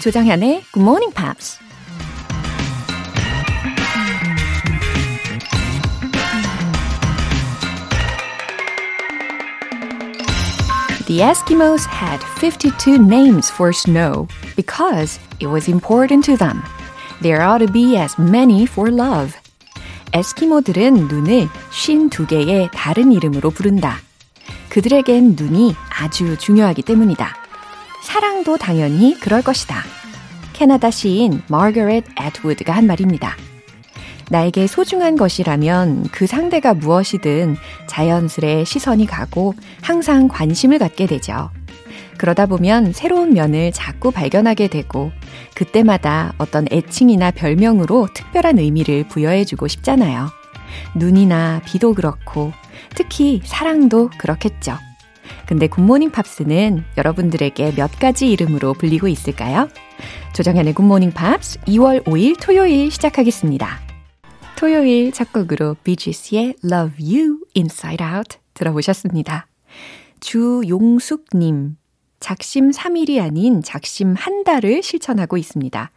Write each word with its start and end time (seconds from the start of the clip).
조정현의 0.00 0.64
Good 0.72 0.80
Morning 0.82 1.14
Pops. 1.14 1.58
The 11.04 11.20
Eskimos 11.20 11.84
had 11.86 12.22
52 12.38 12.96
names 12.96 13.50
for 13.52 13.74
snow 13.74 14.26
because 14.56 15.20
it 15.38 15.48
was 15.48 15.68
important 15.68 16.24
to 16.24 16.36
them. 16.38 16.62
There 17.20 17.42
ought 17.42 17.58
to 17.58 17.70
be 17.70 17.98
as 17.98 18.18
many 18.18 18.62
for 18.64 18.90
love. 18.90 19.36
에스키모들은 20.14 21.08
눈을 21.08 21.48
52개의 21.70 22.70
다른 22.72 23.12
이름으로 23.12 23.50
부른다. 23.50 23.98
그들에겐 24.70 25.36
눈이 25.36 25.74
아주 25.90 26.38
중요하기 26.38 26.82
때문이다. 26.82 27.39
사랑도 28.02 28.56
당연히 28.56 29.18
그럴 29.18 29.42
것이다. 29.42 29.82
캐나다 30.52 30.90
시인 30.90 31.42
마거렛 31.48 32.04
애트우드가 32.20 32.72
한 32.72 32.86
말입니다. 32.86 33.36
나에게 34.30 34.66
소중한 34.66 35.16
것이라면 35.16 36.04
그 36.12 36.26
상대가 36.26 36.72
무엇이든 36.72 37.56
자연스레 37.86 38.64
시선이 38.64 39.06
가고 39.06 39.54
항상 39.82 40.28
관심을 40.28 40.78
갖게 40.78 41.06
되죠. 41.06 41.50
그러다 42.16 42.46
보면 42.46 42.92
새로운 42.92 43.32
면을 43.32 43.72
자꾸 43.72 44.10
발견하게 44.10 44.68
되고 44.68 45.10
그때마다 45.54 46.34
어떤 46.38 46.66
애칭이나 46.70 47.30
별명으로 47.30 48.08
특별한 48.14 48.58
의미를 48.58 49.08
부여해주고 49.08 49.66
싶잖아요. 49.66 50.28
눈이나 50.94 51.62
비도 51.64 51.94
그렇고 51.94 52.52
특히 52.94 53.40
사랑도 53.44 54.10
그렇겠죠. 54.18 54.76
근데 55.50 55.66
굿모닝 55.66 56.12
팝스는 56.12 56.84
여러분들에게 56.96 57.72
몇 57.74 57.90
가지 57.98 58.30
이름으로 58.30 58.72
불리고 58.72 59.08
있을까요? 59.08 59.68
조정현의 60.32 60.74
굿모닝 60.74 61.10
팝스 61.10 61.58
2월 61.62 62.04
5일 62.04 62.40
토요일 62.40 62.88
시작하겠습니다. 62.92 63.80
토요일 64.56 65.10
첫 65.10 65.32
곡으로 65.32 65.74
비지스의 65.82 66.54
Love 66.64 67.04
You 67.04 67.38
Inside 67.56 68.06
Out 68.06 68.38
들어보셨습니다. 68.54 69.48
주용숙님, 70.20 71.76
작심 72.20 72.70
3일이 72.70 73.20
아닌 73.20 73.60
작심 73.60 74.14
한 74.14 74.44
달을 74.44 74.84
실천하고 74.84 75.36
있습니다. 75.36 75.90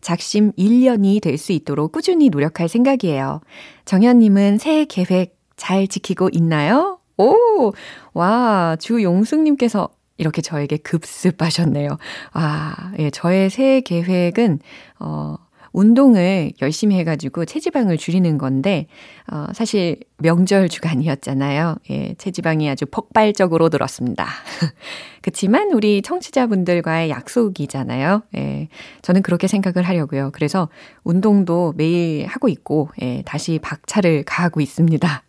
작심 0.00 0.52
1년이 0.52 1.20
될 1.20 1.36
수 1.36 1.50
있도록 1.50 1.90
꾸준히 1.90 2.28
노력할 2.28 2.68
생각이에요. 2.68 3.40
정현님은 3.86 4.58
새해 4.58 4.84
계획 4.84 5.36
잘 5.56 5.88
지키고 5.88 6.28
있나요? 6.32 7.00
오! 7.18 7.72
와, 8.20 8.76
주용숙님께서 8.78 9.88
이렇게 10.18 10.42
저에게 10.42 10.76
급습하셨네요. 10.76 11.96
아, 12.34 12.92
예, 12.98 13.08
저의 13.08 13.48
새해 13.48 13.80
계획은, 13.80 14.58
어, 14.98 15.36
운동을 15.72 16.52
열심히 16.60 16.96
해가지고 16.98 17.46
체지방을 17.46 17.96
줄이는 17.96 18.36
건데, 18.36 18.88
어, 19.32 19.46
사실 19.54 20.00
명절 20.18 20.68
주간이었잖아요. 20.68 21.76
예, 21.88 22.14
체지방이 22.18 22.68
아주 22.68 22.84
폭발적으로 22.84 23.70
늘었습니다. 23.70 24.26
그치만 25.22 25.72
우리 25.72 26.02
청취자분들과의 26.02 27.10
약속이잖아요. 27.10 28.22
예, 28.36 28.68
저는 29.02 29.22
그렇게 29.22 29.46
생각을 29.46 29.86
하려고요. 29.86 30.30
그래서 30.32 30.68
운동도 31.04 31.74
매일 31.76 32.26
하고 32.26 32.48
있고, 32.48 32.88
예, 33.02 33.22
다시 33.26 33.58
박차를 33.60 34.24
가하고 34.24 34.60
있습니다. 34.60 35.22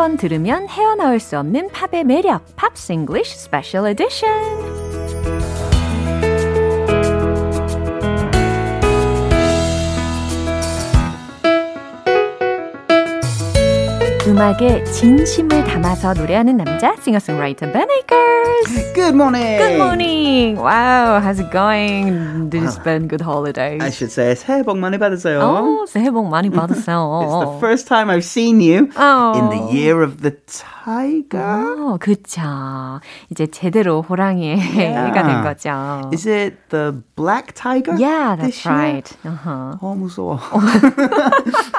한 0.00 0.12
번 0.12 0.16
들으면 0.16 0.66
헤어나올 0.66 1.20
수 1.20 1.38
없는 1.38 1.68
팝의 1.68 2.04
매력, 2.04 2.42
팝스 2.56 2.92
잉글리쉬 2.92 3.36
스페셜 3.36 3.86
에디션. 3.88 4.89
음악에 14.39 14.83
진심을 14.85 15.63
담아서 15.65 16.13
노래하는 16.13 16.57
남자 16.57 16.95
싱어송라이터 17.03 17.71
Ben 17.71 17.87
Akers. 17.91 18.93
Good 18.95 19.13
morning. 19.13 19.57
Good 19.59 19.75
morning. 19.77 20.55
Wow, 20.57 21.19
how's 21.21 21.39
it 21.39 21.51
going? 21.51 22.49
Did 22.49 22.63
you 22.63 22.71
spend 22.71 23.09
good 23.09 23.21
holidays? 23.21 23.81
I 23.83 23.89
should 23.91 24.11
say 24.11 24.33
새해 24.35 24.63
복 24.63 24.79
많이 24.79 24.97
받으세요. 24.97 25.39
어, 25.41 25.85
새해 25.87 26.09
복 26.09 26.27
많이 26.29 26.49
받으세요. 26.49 27.21
It's 27.23 27.39
the 27.45 27.59
first 27.59 27.87
time 27.87 28.09
I've 28.09 28.23
seen 28.25 28.59
you 28.61 28.89
Oh. 28.97 29.37
in 29.37 29.49
the 29.49 29.61
year 29.71 30.01
of 30.01 30.21
the 30.23 30.33
tiger. 30.47 31.93
어, 31.93 31.97
그쵸. 31.99 32.41
이제 33.29 33.45
제대로 33.47 34.01
호랑이의 34.01 34.57
해가 34.59 35.23
된 35.23 35.43
거죠. 35.43 36.09
Is 36.11 36.27
it 36.27 36.55
the 36.69 36.93
black 37.15 37.53
tiger? 37.53 37.93
Yeah, 37.99 38.35
this 38.35 38.63
that's 38.63 38.65
year? 38.65 38.73
right. 38.75 39.17
Uh-huh. 39.23 39.77
어 39.81 39.93
무서워. 39.95 40.39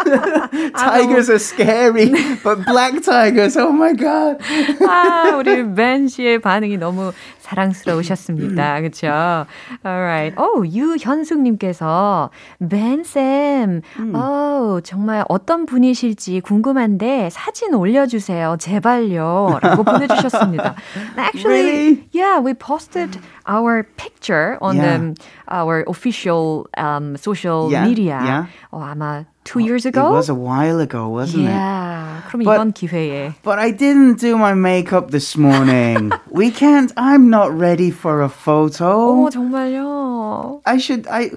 tigers 0.76 1.28
are 1.30 1.38
scary, 1.40 2.12
but 2.44 2.49
black 2.55 3.01
tigers, 3.01 3.57
oh 3.57 3.71
my 3.71 3.93
god. 3.95 4.37
아, 4.87 5.35
우리 5.37 5.63
벤 5.73 6.07
씨의 6.07 6.39
반응이 6.39 6.77
너무 6.77 7.11
사랑스러우셨습니다. 7.39 8.79
그렇죠? 8.81 9.45
Alright. 9.85 10.35
오, 10.39 10.65
유현숙 10.65 11.41
님께서 11.41 12.29
벤 12.69 13.03
쌤, 13.03 13.81
어, 14.13 14.79
정말 14.83 15.23
어떤 15.29 15.65
분이실지 15.65 16.41
궁금한데 16.41 17.29
사진 17.31 17.73
올려 17.73 18.05
주세요. 18.05 18.55
제발요.라고 18.59 19.83
보내 19.83 20.07
주셨습니다. 20.07 20.75
Actually, 21.17 21.61
Really? 21.61 22.07
yeah, 22.13 22.39
we 22.39 22.53
posted 22.53 23.19
our 23.47 23.83
picture 23.97 24.57
on 24.61 24.77
Yeah. 24.77 24.95
um, 24.95 25.13
our 25.49 25.83
official 25.87 26.67
um, 26.77 27.15
social 27.17 27.69
Yeah, 27.71 27.83
media. 27.85 28.19
yeah. 28.23 28.45
어, 28.71 28.79
아마 28.83 29.25
two 29.43 29.59
years 29.59 29.85
It 29.85 29.97
ago. 29.97 30.11
was 30.13 30.29
a 30.29 30.35
while 30.35 30.79
ago, 30.79 31.09
wasn't 31.09 31.45
it? 31.45 31.51
yeah. 32.20 32.22
그럼 32.28 32.44
But- 32.44 32.56
이번 32.60 32.72
기회에. 32.72 33.34
But 33.42 33.58
I 33.58 33.70
didn't 33.72 34.18
do 34.20 34.36
my 34.36 34.54
makeup 34.54 35.10
this 35.10 35.36
morning. 35.36 36.12
we 36.30 36.50
can't. 36.50 36.92
I'm 36.96 37.30
not 37.30 37.50
ready 37.56 37.90
for 37.90 38.22
a 38.22 38.28
photo. 38.28 39.12
어머 39.16 39.30
정말요. 39.30 40.60
I 40.64 40.76
should. 40.78 41.06
I 41.08 41.30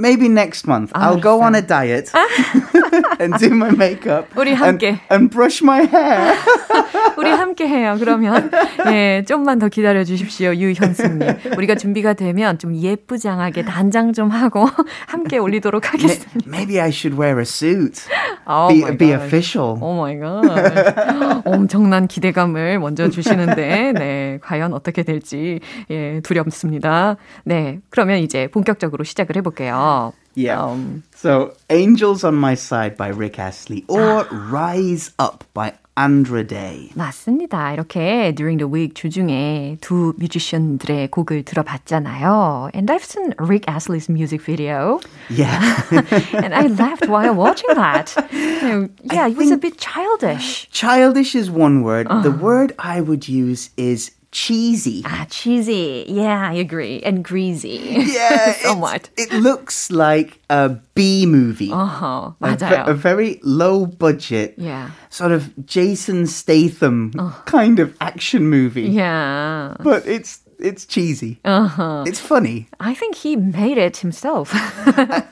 maybe 0.00 0.28
next 0.28 0.66
month 0.66 0.90
I'll 0.94 1.20
go 1.20 1.42
on 1.42 1.54
a 1.54 1.62
diet 1.62 2.10
and 3.20 3.34
do 3.38 3.50
my 3.54 3.70
makeup 3.70 4.28
우리 4.34 4.50
and, 4.52 4.80
함께. 4.80 5.00
and 5.10 5.30
brush 5.30 5.62
my 5.62 5.84
hair. 5.84 6.34
우리 7.16 7.30
함께 7.30 7.68
해요. 7.68 7.96
그러면 7.98 8.50
예, 8.86 9.24
좀만 9.26 9.58
더 9.58 9.68
기다려 9.68 10.04
주십시오. 10.04 10.54
유현숙님. 10.54 11.56
우리가 11.56 11.74
준비가 11.74 12.14
되면 12.14 12.58
좀 12.58 12.74
예쁘장하게 12.74 13.64
단장 13.64 14.12
좀 14.12 14.30
하고 14.30 14.66
함께 15.06 15.38
올리도록 15.38 15.92
하겠습니다. 15.92 16.30
maybe 16.46 16.80
I 16.80 16.88
should 16.88 17.20
wear 17.20 17.38
a 17.38 17.42
suit. 17.42 18.02
Oh 18.46 18.68
be 18.68 18.80
my 18.80 18.96
be 18.96 19.12
official. 19.12 19.76
Oh 19.80 20.00
my 20.00 20.18
God. 20.18 21.46
엄청난 21.46 22.06
기대감을 22.06 22.78
먼저 22.78 23.08
주시는데, 23.08 23.92
네, 23.92 24.38
과연 24.42 24.72
어떻게 24.72 25.02
될지, 25.02 25.60
예, 25.90 26.20
두렵습니다. 26.22 27.16
네, 27.44 27.80
그러면 27.90 28.18
이제 28.18 28.48
본격적으로 28.48 29.04
시작을 29.04 29.36
해 29.36 29.42
볼게요. 29.42 29.89
Yeah. 30.35 30.73
음, 30.75 31.03
So, 31.15 31.53
Angels 31.69 32.23
on 32.25 32.35
My 32.35 32.55
Side 32.55 32.97
by 32.97 33.07
Rick 33.07 33.39
Astley 33.39 33.85
or 33.87 34.27
Rise 34.29 35.11
Up 35.17 35.45
by 35.53 35.71
Andra 35.97 36.43
Day. 36.43 36.91
맞습니다. 36.93 37.71
이렇게 37.73 38.35
during 38.35 38.57
the 38.57 38.67
week 38.69 38.95
주중에 38.95 39.77
두 39.79 40.13
뮤지션들의 40.17 41.07
곡을 41.09 41.43
들어봤잖아요. 41.45 42.69
And 42.75 42.91
I've 42.91 43.05
seen 43.05 43.33
Rick 43.39 43.63
Astley's 43.69 44.09
music 44.09 44.41
video. 44.41 44.99
Yeah. 45.29 45.81
and 46.33 46.53
I 46.53 46.67
laughed 46.67 47.07
while 47.07 47.33
watching 47.33 47.73
that. 47.75 48.13
You 48.33 48.61
know, 48.61 48.89
yeah, 49.13 49.27
it 49.29 49.37
was 49.37 49.51
a 49.51 49.57
bit 49.57 49.77
childish. 49.77 50.67
Childish 50.69 51.33
is 51.33 51.49
one 51.49 51.81
word. 51.81 52.07
The 52.23 52.31
word 52.31 52.73
I 52.77 52.99
would 52.99 53.29
use 53.29 53.69
is 53.77 54.11
cheesy. 54.32 55.02
Ah, 55.04 55.26
cheesy. 55.28 56.04
Yeah, 56.08 56.50
I 56.50 56.54
agree. 56.54 57.02
And 57.02 57.24
greasy. 57.24 58.04
Yeah. 58.10 58.52
Somewhat. 58.62 59.10
It 59.16 59.32
looks 59.32 59.90
like 59.90 60.40
a 60.48 60.70
B 60.94 61.26
movie. 61.26 61.72
Uh-huh. 61.72 62.32
A, 62.40 62.84
a, 62.86 62.94
very 62.94 63.40
low 63.42 63.86
budget, 63.86 64.54
yeah. 64.56 64.90
sort 65.08 65.32
of 65.32 65.66
Jason 65.66 66.26
Statham 66.26 67.12
kind 67.46 67.78
of 67.78 67.96
action 68.00 68.46
movie. 68.46 68.82
Yeah. 68.82 69.76
But 69.80 70.06
it's 70.06 70.40
it's 70.59 70.85
cheesy. 70.85 71.39
Uh-huh. 71.43 72.03
It's 72.07 72.19
funny. 72.19 72.67
I 72.79 72.93
think 72.93 73.15
he 73.15 73.35
made 73.35 73.77
it 73.77 73.97
himself. 73.97 74.51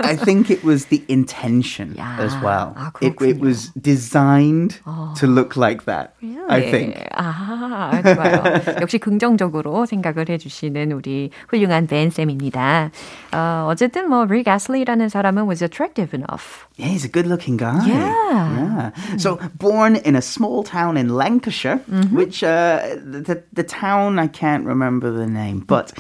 I 0.03 0.17
think 0.17 0.51
it 0.51 0.63
was 0.63 0.87
the 0.87 1.01
intention 1.07 1.95
Yeah. 1.95 2.19
as 2.19 2.35
well. 2.43 2.73
아, 2.75 2.91
it, 3.01 3.07
it 3.07 3.15
그렇군요. 3.15 3.39
was 3.39 3.71
designed 3.79 4.79
to 5.15 5.27
look 5.27 5.55
like 5.55 5.85
that. 5.85 6.13
I 6.49 6.59
think. 6.69 6.95
아, 7.15 8.01
좋아요. 8.03 8.81
역시 8.81 8.97
긍정적으로 8.99 9.85
생각을 9.85 10.27
해주시는 10.29 10.91
우리 10.91 11.29
훌륭한 11.49 11.87
벤쌤입니다. 11.87 12.91
어, 13.31 13.67
어쨌든 13.71 14.09
뭐, 14.09 14.25
릭 14.25 14.47
애슬리라는 14.47 15.07
사람은 15.09 15.47
was 15.47 15.63
attractive 15.63 16.13
enough. 16.13 16.67
Yeah, 16.77 16.89
he's 16.91 17.05
a 17.05 17.09
good-looking 17.09 17.55
guy. 17.57 17.79
Yeah. 17.87 18.11
Yeah. 18.33 19.17
So 19.17 19.39
born 19.57 19.95
in 19.95 20.15
a 20.15 20.21
small 20.21 20.63
town 20.63 20.97
in 20.97 21.15
Lancashire, 21.15 21.77
which 22.11 22.43
uh, 22.43 22.97
the 22.99 23.43
the 23.53 23.63
town 23.63 24.17
I 24.19 24.27
can't 24.27 24.65
remember 24.65 25.11
the 25.17 25.25
name, 25.27 25.59
but 25.65 25.93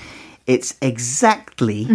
it's 0.45 0.75
exactly 0.81 1.87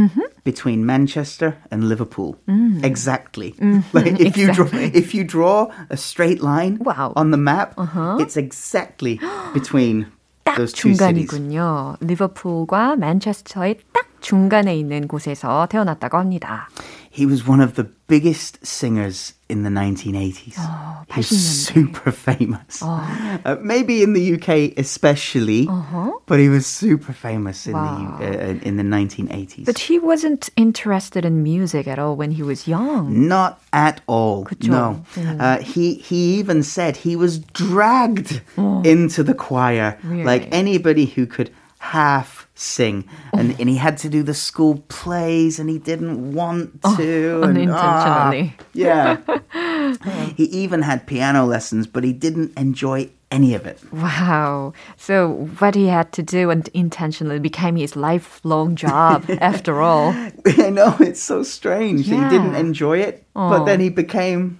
between 0.44 0.86
Manchester 0.86 1.56
and 1.70 1.88
Liverpool. 1.88 2.36
Exactly. 2.82 3.54
Like 3.92 4.18
if 4.20 4.36
you 4.36 4.52
draw 4.52 4.64
Exactly. 4.66 4.90
if 4.98 5.14
you 5.14 5.24
draw 5.24 5.70
a 5.90 5.96
straight 5.96 6.40
line 6.42 6.78
Wow. 6.80 7.12
on 7.16 7.30
the 7.30 7.36
map, 7.36 7.74
it's 8.18 8.36
exactly 8.36 9.20
between 9.52 10.06
딱 10.46 10.56
those 10.56 10.72
two 10.72 10.94
cities. 10.94 11.28
중간이군요. 11.28 11.96
리버풀과 12.00 12.96
맨체스터의 12.96 13.80
딱 13.92 14.06
중간에 14.20 14.74
있는 14.76 15.06
곳에서 15.06 15.66
태어났다고 15.70 16.16
합니다. 16.16 16.68
He 17.13 17.27
was 17.27 17.45
one 17.45 17.61
of 17.61 17.75
the 17.75 17.83
biggest 18.07 18.65
singers 18.65 19.35
in 19.47 19.61
the 19.61 19.69
1980s. 19.69 20.55
Oh, 20.57 21.05
He's 21.13 21.29
super 21.29 22.11
famous. 22.11 22.81
Oh. 22.81 23.39
Uh, 23.45 23.55
maybe 23.61 24.01
in 24.01 24.13
the 24.13 24.33
UK 24.33 24.73
especially, 24.79 25.67
uh-huh. 25.69 26.11
but 26.25 26.39
he 26.39 26.49
was 26.49 26.65
super 26.65 27.13
famous 27.13 27.67
in 27.67 27.73
wow. 27.73 28.17
the 28.19 28.25
uh, 28.25 28.59
in 28.63 28.77
the 28.77 28.83
1980s. 28.83 29.65
But 29.65 29.77
he 29.77 29.99
wasn't 29.99 30.49
interested 30.57 31.23
in 31.23 31.43
music 31.43 31.87
at 31.87 31.99
all 31.99 32.15
when 32.15 32.31
he 32.31 32.41
was 32.41 32.67
young. 32.67 33.27
Not 33.27 33.61
at 33.71 34.01
all. 34.07 34.45
그쵸? 34.45 34.69
No. 34.69 35.05
Mm. 35.13 35.39
Uh, 35.39 35.59
he 35.61 35.93
he 36.01 36.39
even 36.39 36.63
said 36.63 36.97
he 36.97 37.15
was 37.15 37.37
dragged 37.53 38.41
oh. 38.57 38.81
into 38.81 39.21
the 39.21 39.35
choir 39.35 39.99
really? 40.01 40.23
like 40.23 40.49
anybody 40.51 41.05
who 41.05 41.27
could 41.27 41.53
half 41.77 42.42
sing. 42.55 43.07
And, 43.33 43.59
and 43.59 43.67
he 43.69 43.77
had 43.77 43.97
to 43.99 44.09
do 44.09 44.23
the 44.23 44.33
school 44.33 44.83
plays 44.87 45.59
and 45.59 45.69
he 45.69 45.79
didn't 45.79 46.33
want 46.33 46.81
to. 46.97 47.41
And, 47.43 47.69
ah, 47.71 48.27
unintentionally. 48.29 48.55
yeah. 48.73 49.17
He 50.37 50.45
even 50.45 50.81
had 50.81 51.05
piano 51.05 51.45
lessons 51.45 51.87
but 51.87 52.03
he 52.03 52.13
didn't 52.13 52.57
enjoy 52.57 53.09
any 53.31 53.53
of 53.53 53.65
it. 53.65 53.79
Wow. 53.91 54.73
So 54.97 55.49
what 55.59 55.75
he 55.75 55.87
had 55.87 56.11
to 56.13 56.23
do 56.23 56.49
and 56.49 56.67
intentionally 56.73 57.39
became 57.39 57.75
his 57.75 57.95
lifelong 57.95 58.75
job 58.75 59.25
after 59.41 59.81
all. 59.81 60.13
i 60.45 60.69
know 60.69 60.95
it's 60.99 61.21
so 61.21 61.43
strange. 61.43 62.05
He 62.05 62.15
didn't 62.15 62.55
enjoy 62.55 62.99
it 62.99 63.25
but 63.33 63.65
then 63.65 63.79
he 63.79 63.89
became 63.89 64.59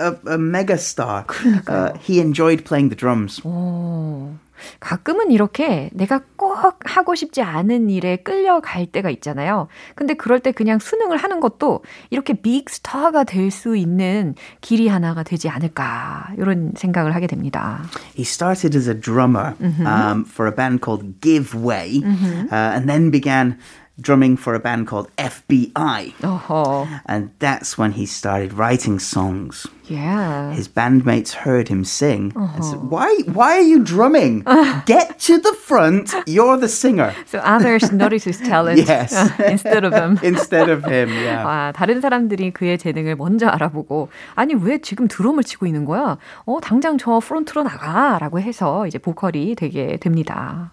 a, 0.00 0.16
a 0.26 0.38
mega 0.38 0.76
star 0.76 1.24
uh, 1.68 1.96
he 1.98 2.18
enjoyed 2.18 2.64
playing 2.64 2.88
the 2.88 2.96
drums 2.96 3.40
가끔은 4.80 5.30
이렇게 5.30 5.90
내가 5.92 6.20
꼭 6.36 6.54
하고 6.84 7.14
싶지 7.14 7.42
않은 7.42 7.90
일에 7.90 8.16
끌려갈 8.16 8.86
때가 8.86 9.10
있잖아요. 9.10 9.68
근데 9.94 10.14
그럴 10.14 10.40
때 10.40 10.52
그냥 10.52 10.78
수능을 10.78 11.16
하는 11.16 11.40
것도 11.40 11.82
이렇게 12.10 12.34
빅 12.34 12.68
스타가 12.68 13.24
될 13.24 13.50
수 13.50 13.76
있는 13.76 14.34
길이 14.60 14.88
하나가 14.88 15.22
되지 15.22 15.48
않을까. 15.48 16.28
이런 16.38 16.72
생각을 16.76 17.14
하게 17.14 17.26
됩니다. 17.26 17.82
He 18.16 18.22
started 18.22 18.76
as 18.76 18.88
a 18.90 18.94
drummer 18.98 19.54
um, 19.60 20.24
for 20.24 20.50
a 20.50 20.54
band 20.54 20.80
called 20.82 21.20
Give 21.20 21.54
Way, 21.54 22.02
uh, 22.02 22.74
and 22.74 22.88
then 22.88 23.10
began 23.10 23.56
drumming 24.01 24.37
for 24.37 24.55
a 24.55 24.59
band 24.59 24.87
called 24.87 25.09
FBI. 25.17 26.13
어허. 26.23 26.87
And 27.05 27.31
that's 27.39 27.77
when 27.77 27.91
he 27.91 28.05
started 28.05 28.53
writing 28.53 28.97
songs. 28.97 29.67
Yeah. 29.89 30.53
His 30.53 30.69
bandmates 30.69 31.33
heard 31.43 31.67
him 31.67 31.83
sing 31.83 32.31
and 32.37 32.63
said, 32.63 32.79
"Why? 32.87 33.09
Why 33.27 33.57
are 33.57 33.67
you 33.67 33.83
drumming? 33.83 34.45
Get 34.85 35.19
to 35.27 35.35
the 35.41 35.51
front. 35.51 36.13
You're 36.29 36.55
the 36.55 36.69
singer." 36.69 37.11
So 37.25 37.39
others 37.43 37.91
notice 37.91 38.23
his 38.23 38.37
talent 38.39 38.87
Yes. 38.87 39.11
instead 39.43 39.83
of 39.83 39.91
him. 39.91 40.15
Instead 40.23 40.69
of 40.69 40.85
him, 40.87 41.09
yeah. 41.09 41.43
와, 41.43 41.73
다른 41.75 41.99
사람들이 41.99 42.53
그의 42.53 42.77
재능을 42.77 43.17
먼저 43.17 43.47
알아보고 43.49 44.07
아니 44.35 44.53
왜 44.53 44.77
지금 44.79 45.09
드럼을 45.09 45.43
치고 45.43 45.65
있는 45.65 45.83
거야? 45.83 46.17
어 46.45 46.59
당장 46.61 46.97
저 46.97 47.19
프론트로 47.19 47.63
나가라고 47.63 48.39
해서 48.39 48.87
이제 48.87 48.97
보컬이 48.97 49.55
되게 49.55 49.97
됩니다. 49.97 50.71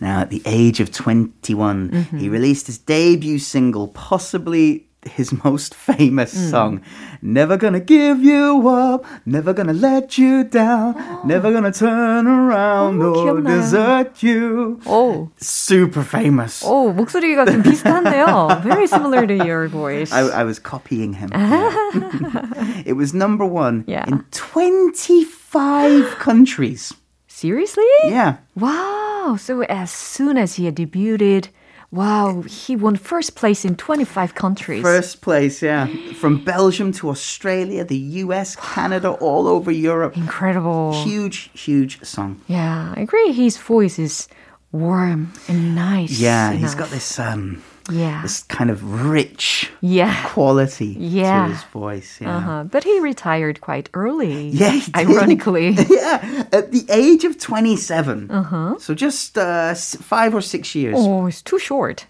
Now, 0.00 0.20
at 0.20 0.30
the 0.30 0.40
age 0.46 0.80
of 0.80 0.90
21, 0.92 2.08
he 2.18 2.28
released 2.28 2.66
his 2.66 2.78
debut 2.78 3.38
single, 3.38 3.88
possibly 3.88 4.86
his 5.02 5.32
most 5.44 5.74
famous 5.74 6.28
song, 6.50 6.82
Never 7.22 7.56
Gonna 7.56 7.80
Give 7.80 8.22
You 8.22 8.68
Up, 8.68 9.04
Never 9.24 9.54
Gonna 9.54 9.72
Let 9.72 10.18
You 10.18 10.44
Down, 10.44 10.94
Never 11.24 11.50
Gonna 11.52 11.72
Turn 11.72 12.26
Around 12.26 13.00
어, 13.00 13.08
or 13.08 13.40
귀엽나요? 13.40 13.44
Desert 13.46 14.22
You. 14.22 14.78
오, 14.84 15.28
Super 15.38 16.02
famous. 16.04 16.62
오 16.64 16.92
목소리가 16.92 17.46
좀 17.46 17.62
비슷한데요. 17.62 18.60
Very 18.62 18.86
similar 18.86 19.26
to 19.26 19.34
your 19.36 19.68
voice. 19.68 20.12
I, 20.12 20.20
I 20.40 20.44
was 20.44 20.58
copying 20.58 21.14
him. 21.14 21.30
yeah. 21.32 22.82
it 22.84 22.92
was 22.96 23.14
number 23.14 23.46
one 23.46 23.84
Yeah. 23.86 24.04
in 24.06 24.24
25 24.32 26.18
countries. 26.18 26.92
Seriously? 27.26 27.84
Yeah. 28.04 28.36
Wow. 28.54 29.03
So 29.33 29.63
as 29.63 29.89
soon 29.91 30.37
as 30.37 30.55
he 30.55 30.65
had 30.65 30.75
debuted, 30.75 31.47
Wow, 31.91 32.41
he 32.41 32.75
won 32.75 32.97
first 32.97 33.35
place 33.35 33.63
in 33.63 33.75
25 33.75 34.35
countries. 34.35 34.81
First 34.81 35.21
place, 35.21 35.61
yeah. 35.61 35.87
From 36.19 36.43
Belgium 36.43 36.91
to 36.93 37.09
Australia, 37.09 37.85
the 37.85 37.97
US, 38.25 38.57
Canada, 38.57 39.11
all 39.11 39.47
over 39.47 39.71
Europe. 39.71 40.17
Incredible. 40.17 40.91
Huge, 41.03 41.51
huge 41.53 42.03
song. 42.03 42.41
Yeah, 42.47 42.93
I 42.97 43.01
agree. 43.01 43.31
His 43.31 43.55
voice 43.57 43.97
is 43.97 44.27
warm 44.73 45.31
and 45.47 45.73
nice. 45.73 46.19
Yeah, 46.19 46.49
enough. 46.49 46.61
he's 46.61 46.75
got 46.75 46.89
this 46.89 47.17
um 47.17 47.63
yeah. 47.91 48.21
this 48.21 48.43
kind 48.43 48.69
of 48.69 48.83
rich 49.09 49.69
Yeah. 49.81 50.13
quality 50.33 50.95
Yeah. 50.99 51.45
to 51.47 51.53
his 51.53 51.63
voice. 51.73 52.19
Yeah. 52.21 52.37
Uh-huh. 52.37 52.63
But 52.71 52.83
he 52.83 52.99
retired 52.99 53.61
quite 53.61 53.89
early. 53.93 54.49
Yeah. 54.49 54.79
Ironically. 54.95 55.69
yeah, 55.89 56.43
at 56.51 56.71
the 56.71 56.85
age 56.89 57.23
of 57.25 57.37
27. 57.39 58.31
Uh-huh. 58.31 58.75
So 58.79 58.93
just 58.93 59.37
uh, 59.37 59.73
five 59.75 60.33
or 60.35 60.41
six 60.41 60.73
years. 60.75 60.95
oh, 60.97 61.27
it's 61.27 61.41
too 61.41 61.59
short. 61.59 62.05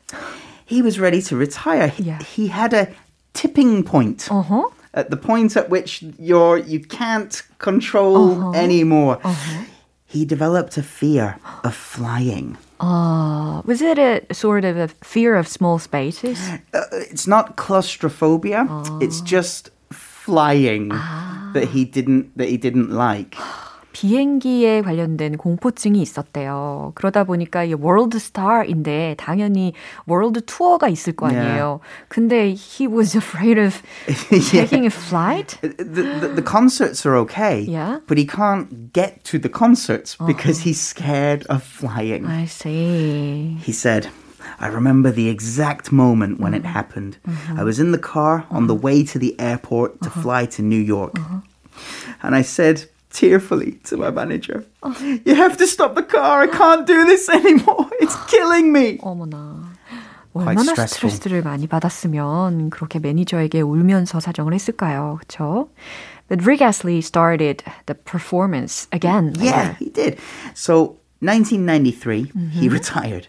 He 0.65 0.82
was 0.82 1.00
ready 1.00 1.22
to 1.24 1.36
retire. 1.36 1.88
He, 1.89 2.03
Yeah. 2.03 2.20
he 2.36 2.48
had 2.48 2.74
a 2.74 2.88
tipping 3.34 3.84
point. 3.84 4.27
Uh-huh. 4.32 4.70
At 4.94 5.10
the 5.10 5.17
point 5.17 5.58
at 5.58 5.70
which 5.70 6.01
you're 6.17 6.58
you 6.58 6.79
can't 6.79 7.44
control 7.60 8.55
anymore. 8.55 9.20
Uh-huh. 9.24 9.63
He 10.05 10.24
developed 10.25 10.77
a 10.77 10.84
fear 10.84 11.36
of 11.63 11.75
flying. 11.75 12.58
Uh, 12.79 13.62
was 13.65 13.82
it 13.82 13.98
a 13.98 14.22
sort 14.34 14.65
of 14.65 14.77
a 14.77 14.88
fear 15.03 15.36
of 15.36 15.48
small 15.48 15.79
spaces? 15.79 16.38
Uh, 16.74 16.84
it's 16.91 17.27
not 17.27 17.55
claustrophobia. 17.55 18.67
It's 19.01 19.22
just 19.22 19.70
flying 19.91 20.89
that 20.89 21.70
he 21.72 21.86
didn't 21.86 22.38
that 22.38 22.50
he 22.50 22.58
didn't 22.58 22.89
like. 22.89 23.36
비행기에 23.95 24.83
관련된 24.83 25.37
공포증이 25.37 26.00
있었대요. 26.00 26.92
그러다 26.95 27.25
보니까 27.25 27.64
이 27.64 27.75
월드 27.75 28.21
스타인데 28.21 29.16
당연히 29.19 29.73
월드 30.07 30.40
투어가 30.47 30.88
있을 30.88 31.14
거 31.14 31.26
아니에요. 31.26 31.80
근데 32.09 32.50
he 32.54 32.87
was 32.87 33.16
afraid 33.16 33.59
of 33.61 33.83
taking 34.52 34.85
a 34.85 34.90
flight. 34.90 35.59
The, 35.61 35.75
the, 36.21 36.28
the 36.37 36.42
concerts 36.42 37.04
are 37.04 37.16
okay, 37.26 37.62
Yeah. 37.66 37.99
but 38.07 38.16
he 38.16 38.25
can't 38.26 38.92
get 38.92 39.25
to 39.25 39.40
the 39.40 39.49
concerts 39.50 40.16
because 40.25 40.61
he's 40.61 40.80
scared 40.80 41.45
of 41.49 41.64
flying. 41.64 42.26
I 42.26 42.47
see. 42.47 43.57
He 43.61 43.73
said, 43.73 44.07
I 44.61 44.69
remember 44.69 45.11
the 45.11 45.28
exact 45.28 45.90
moment 45.90 46.38
when 46.38 46.54
it 46.54 46.64
happened. 46.64 47.19
I 47.59 47.64
was 47.64 47.80
in 47.80 47.90
the 47.90 47.99
car 47.99 48.47
on 48.50 48.69
the 48.69 48.75
way 48.75 49.02
to 49.02 49.19
the 49.19 49.35
airport 49.40 50.00
to 50.02 50.11
fly 50.11 50.47
to 50.54 50.62
New 50.62 50.78
York. 50.80 51.19
And 52.23 52.37
I 52.37 52.42
said 52.42 52.85
tearfully 53.14 53.78
to 53.85 53.97
my 53.97 54.11
manager, 54.11 54.64
You 55.25 55.35
have 55.35 55.57
to 55.59 55.66
stop 55.66 55.95
the 55.95 56.02
car. 56.02 56.42
I 56.42 56.47
can't 56.47 56.87
do 56.87 57.04
this 57.04 57.28
anymore. 57.28 57.88
It's 58.00 58.16
killing 58.30 58.73
me. 58.73 58.99
어머나. 58.99 59.69
Quite 60.33 60.47
얼마나 60.47 60.71
stressful. 60.73 61.11
스트레스를 61.11 61.42
많이 61.42 61.66
받았으면 61.66 62.71
그렇게 62.71 63.00
매니저에게 63.00 63.62
울면서 63.62 64.21
사정을 64.21 64.54
했을까요? 64.54 65.19
그렇죠? 65.19 65.69
But 66.28 66.47
Rick 66.47 66.62
Astley 66.62 67.00
started 67.00 67.64
the 67.87 67.97
performance 67.97 68.87
again. 68.92 69.35
Yeah, 69.40 69.75
later. 69.75 69.76
he 69.80 69.88
did. 69.90 70.19
So, 70.54 70.99
1993, 71.19 72.30
he 72.52 72.69
retired. 72.69 73.26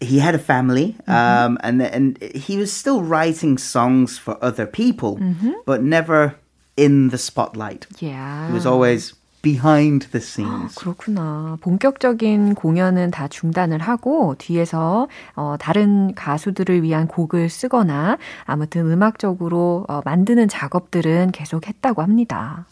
He 0.00 0.20
had 0.20 0.34
a 0.34 0.38
family, 0.38 0.96
um, 1.08 1.58
and 1.62 1.82
and 1.82 2.18
he 2.34 2.56
was 2.56 2.72
still 2.72 3.02
writing 3.02 3.58
songs 3.58 4.18
for 4.18 4.38
other 4.42 4.66
people, 4.66 5.18
but 5.66 5.82
never 5.82 6.34
in 6.76 7.10
the 7.10 7.18
spotlight. 7.18 7.86
Yeah. 8.00 8.46
He 8.48 8.52
was 8.54 8.66
always 8.66 9.14
behind 9.42 10.06
the 10.12 10.20
scenes. 10.20 10.76
그렇구나. 10.76 11.58
본격적인 11.60 12.54
공연은 12.54 13.10
다 13.10 13.26
중단을 13.26 13.80
하고 13.80 14.36
뒤에서 14.38 15.08
어, 15.34 15.56
다른 15.58 16.14
가수들을 16.14 16.82
위한 16.84 17.08
곡을 17.08 17.48
쓰거나 17.50 18.18
아무튼 18.44 18.90
음악적으로 18.90 19.84
어, 19.88 20.00
만드는 20.04 20.46
작업들은 20.48 21.32
계속 21.32 21.66
했다고 21.66 22.02
합니다. 22.02 22.66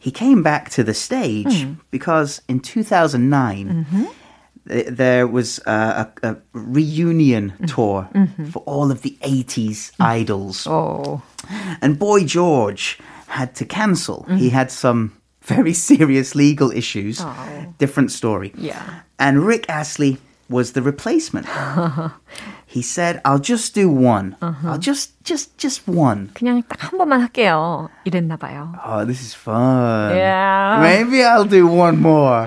He 0.00 0.12
came 0.16 0.42
back 0.42 0.70
to 0.70 0.82
the 0.82 0.94
stage 0.94 1.66
because 1.90 2.40
in 2.48 2.60
2009 2.60 3.84
th- 4.66 4.86
there 4.96 5.26
was 5.26 5.60
a, 5.66 6.06
a, 6.22 6.30
a 6.30 6.36
reunion 6.54 7.52
tour 7.66 8.08
for 8.50 8.62
all 8.66 8.90
of 8.90 9.02
the 9.02 9.16
80s 9.20 9.92
idols. 10.00 10.66
어, 10.66 11.20
And 11.82 11.98
Boy 11.98 12.24
George 12.26 12.96
had 13.29 13.55
to 13.55 13.65
cancel. 13.65 14.23
He 14.23 14.33
mm-hmm. 14.33 14.47
had 14.49 14.71
some 14.71 15.15
very 15.41 15.73
serious 15.89 16.35
legal 16.35 16.71
issues. 16.71 17.19
Oh. 17.21 17.73
Different 17.77 18.11
story. 18.11 18.51
Yeah. 18.57 19.01
And 19.17 19.45
Rick 19.45 19.69
Astley 19.69 20.17
was 20.49 20.73
the 20.73 20.81
replacement. 20.81 21.47
he 22.69 22.81
said, 22.85 23.19
"I'll 23.25 23.41
just 23.41 23.73
do 23.73 23.89
one. 23.89 24.37
I'll 24.41 24.77
just 24.77 25.17
just 25.25 25.57
just 25.57 25.89
one." 25.89 26.29
그냥 26.37 26.61
딱 26.69 26.89
한 26.93 26.97
번만 26.97 27.19
할게요. 27.21 27.89
이랬나 28.05 28.37
봐요. 28.37 28.73
Oh, 28.85 29.03
this 29.05 29.21
is 29.21 29.33
fun. 29.33 30.13
Yeah. 30.15 30.77
Maybe 30.81 31.23
I'll 31.25 31.49
do 31.49 31.65
one 31.67 31.97
more. 31.99 32.45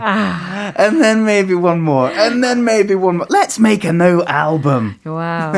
and 0.78 1.02
then 1.02 1.24
maybe 1.24 1.54
one 1.54 1.80
more. 1.82 2.08
And 2.14 2.42
then 2.42 2.64
maybe 2.64 2.94
one 2.94 3.18
more. 3.18 3.26
Let's 3.30 3.58
make 3.58 3.84
a 3.84 3.92
new 3.92 4.22
album. 4.26 4.94
Wow. 5.04 5.52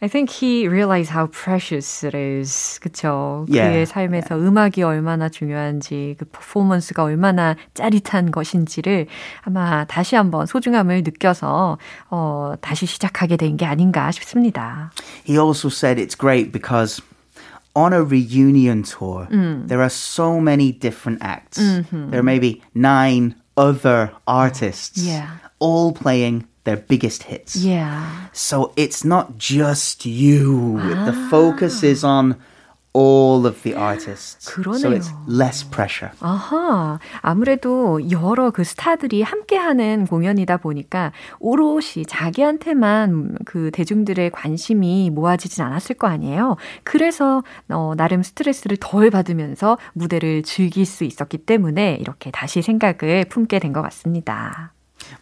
I 0.00 0.06
think 0.08 0.30
he 0.30 0.66
realized 0.68 1.10
how 1.10 1.26
precious 1.26 2.02
it 2.06 2.14
is. 2.16 2.78
그쵸? 2.80 3.46
Yeah. 3.50 3.68
그의 3.70 3.86
삶에서 3.86 4.38
음악이 4.38 4.82
얼마나 4.82 5.28
중요한지, 5.28 6.16
그 6.18 6.24
퍼포먼스가 6.26 7.02
얼마나 7.02 7.56
짜릿한 7.74 8.30
것인지를 8.30 9.06
아마 9.42 9.84
다시 9.84 10.14
한번 10.16 10.46
소중함을 10.46 11.02
느껴서, 11.02 11.78
어, 12.10 12.54
다시 12.60 12.86
시작하게 12.86 13.36
된 13.36 13.56
게 13.58 13.66
아닌가 13.66 13.87
싶습니다. 14.11 14.91
He 15.23 15.37
also 15.37 15.69
said 15.69 15.97
it's 15.99 16.15
great 16.15 16.51
because 16.51 17.01
on 17.75 17.93
a 17.93 18.03
reunion 18.03 18.83
tour, 18.83 19.27
there 19.31 19.81
are 19.81 19.89
so 19.89 20.39
many 20.39 20.71
different 20.71 21.19
acts. 21.21 21.57
There 21.57 22.19
are 22.19 22.23
maybe 22.23 22.61
nine 22.75 23.35
other 23.57 24.11
artists, 24.27 24.97
Yeah. 25.01 25.27
all 25.59 25.91
playing 25.93 26.45
their 26.65 26.77
biggest 26.77 27.23
hits. 27.23 27.55
Yeah. 27.55 28.29
So 28.31 28.71
it's 28.75 29.03
not 29.03 29.37
just 29.37 30.05
you. 30.05 30.79
The 31.05 31.13
focus 31.29 31.83
is 31.83 32.03
on 32.03 32.35
all 32.94 33.46
of 33.46 33.62
the 33.62 33.74
artists. 33.76 34.38
So 34.40 34.62
it's 34.90 35.08
그러네요. 35.08 35.24
less 35.28 35.64
pressure. 35.70 36.10
아하, 36.20 36.98
아무래도 37.20 38.00
여러 38.10 38.50
그 38.50 38.64
스타들이 38.64 39.22
함께 39.22 39.56
하는 39.56 40.06
공연이다 40.06 40.56
보니까 40.56 41.12
오롯이 41.38 42.04
자기한테만 42.06 43.36
그 43.44 43.70
대중들의 43.72 44.30
관심이 44.30 45.10
모아지진 45.10 45.62
않았을 45.64 45.96
거 45.96 46.06
아니에요. 46.08 46.56
그래서 46.82 47.42
어, 47.68 47.92
나름 47.96 48.22
스트레스를 48.22 48.76
덜 48.80 49.10
받으면서 49.10 49.78
무대를 49.92 50.42
즐길 50.42 50.86
수 50.86 51.04
있었기 51.04 51.38
때문에 51.38 51.96
이렇게 52.00 52.30
다시 52.30 52.62
생각을 52.62 53.26
품게 53.28 53.58
된 53.60 53.72
것 53.72 53.82
같습니다. 53.82 54.72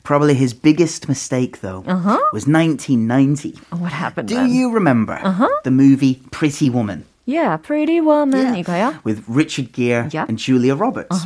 Probably 0.04 0.34
his 0.34 0.54
biggest 0.54 1.06
mistake, 1.08 1.60
though, 1.60 1.84
was 2.32 2.46
1990. 2.48 3.54
What 3.72 3.92
happened 3.92 4.28
Do 4.28 4.36
then? 4.36 4.48
you 4.50 4.70
remember 4.72 5.18
the 5.64 5.70
movie 5.70 6.22
Pretty 6.30 6.70
Woman? 6.70 7.04
Yeah, 7.25 7.55
Pretty 7.57 8.01
Woman 8.01 8.53
Yeah. 8.55 8.63
이거요? 8.63 8.99
With 9.03 9.23
Richard 9.27 9.71
Gere 9.73 10.09
Yeah. 10.11 10.25
and 10.27 10.37
Julia 10.37 10.75
Roberts. 10.75 11.25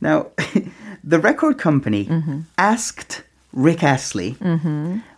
Now, 0.00 0.26
the 1.04 1.18
record 1.18 1.58
company 1.58 2.08
asked 2.58 3.22
Rick 3.52 3.82
Astley, 3.84 4.36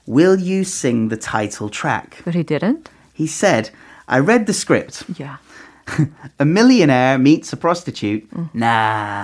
Will 0.06 0.36
you 0.38 0.62
sing 0.64 1.08
the 1.08 1.16
title 1.16 1.68
track? 1.68 2.22
But 2.24 2.34
he 2.34 2.42
didn't. 2.42 2.88
He 3.14 3.26
said, 3.26 3.70
I 4.08 4.18
read 4.20 4.46
the 4.46 4.52
script. 4.52 5.04
Yeah. 5.18 5.36
A 6.40 6.44
millionaire 6.44 7.16
meets 7.18 7.52
a 7.52 7.56
prostitute. 7.56 8.26
Nah, 8.52 9.22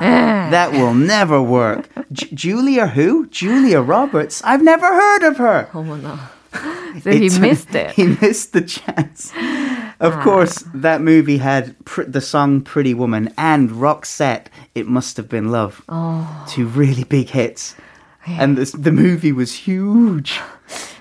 that 0.50 0.71
will 0.73 0.95
never 0.95 1.43
work. 1.43 1.88
J- 2.12 2.29
Julia 2.33 2.87
who? 2.87 3.26
Julia 3.26 3.81
Roberts? 3.83 4.41
I've 4.45 4.62
never 4.62 4.87
heard 4.87 5.23
of 5.25 5.37
her. 5.38 5.69
어머나. 5.75 6.19
So 7.02 7.11
he 7.11 7.26
It's- 7.26 7.38
missed 7.38 7.75
it. 7.75 7.91
He 7.93 8.07
missed 8.21 8.52
the 8.52 8.62
chance. 8.62 9.33
Of 10.00 10.16
hmm. 10.16 10.22
course, 10.22 10.63
that 10.74 11.01
movie 11.01 11.38
had 11.38 11.75
pr- 11.86 12.04
the 12.04 12.22
song 12.22 12.62
Pretty 12.62 12.94
Woman 12.94 13.34
and 13.38 13.70
Roxette, 13.72 14.48
It 14.75 14.88
Must 14.88 15.18
Have 15.18 15.30
Been 15.30 15.51
Love. 15.51 15.84
Oh. 15.89 16.46
Two 16.50 16.68
really 16.68 17.04
big 17.04 17.30
hits. 17.30 17.75
And 18.25 18.58
this, 18.58 18.74
the 18.74 18.92
movie 18.92 19.32
was 19.32 19.54
huge. 19.54 20.39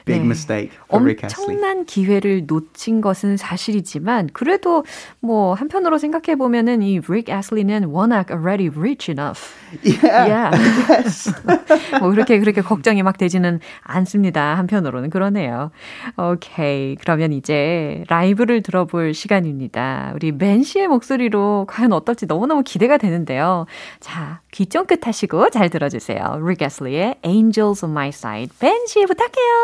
Big 0.04 0.20
네. 0.20 0.24
mistake 0.24 0.70
for 0.88 1.02
Rick 1.02 1.24
Astley. 1.26 1.56
엄청난 1.56 1.84
기회를 1.84 2.44
놓친 2.46 3.00
것은 3.00 3.36
사실이지만 3.36 4.30
그래도 4.32 4.84
뭐 5.20 5.54
한편으로 5.54 5.98
생각해 5.98 6.36
보면은 6.36 6.82
이 6.82 7.00
Rick 7.00 7.34
Astley는 7.34 7.84
워낙 7.86 8.30
already 8.30 8.68
rich 8.68 9.10
enough. 9.10 9.52
Yeah. 9.82 10.30
Yeah. 10.30 10.56
뭐 12.00 12.10
그렇게 12.10 12.38
그렇게 12.38 12.60
걱정이 12.60 13.02
막 13.02 13.18
되지는 13.18 13.60
않습니다. 13.82 14.56
한편으로는 14.56 15.10
그러네요. 15.10 15.70
오케이. 16.16 16.96
그러면 16.96 17.32
이제 17.32 18.04
라이브를 18.08 18.62
들어볼 18.62 19.14
시간입니다. 19.14 20.12
우리 20.14 20.32
맨 20.32 20.62
씨의 20.62 20.88
목소리로 20.88 21.66
과연 21.68 21.92
어떨지 21.92 22.26
너무너무 22.26 22.62
기대가 22.64 22.96
되는데요. 22.96 23.66
자, 24.00 24.40
귀 24.52 24.66
쫑긋 24.66 25.06
하시고 25.06 25.50
잘 25.50 25.68
들어주세요. 25.68 26.38
Rick 26.40 26.64
Astley의 26.64 27.16
Angels 27.24 27.84
on 27.84 27.92
My 27.92 28.08
Side. 28.08 28.56
벤씨 28.58 29.04
부탁해요. 29.06 29.55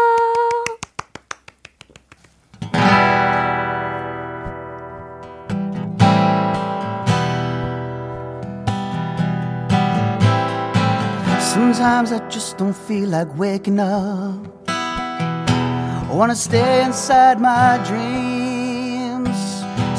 Sometimes 11.55 12.13
I 12.13 12.19
just 12.29 12.59
don't 12.59 12.77
feel 12.77 13.09
like 13.09 13.29
waking 13.37 13.79
up. 13.79 14.47
I 14.69 16.09
wanna 16.11 16.35
stay 16.35 16.85
inside 16.85 17.41
my 17.41 17.79
dreams. 17.87 19.37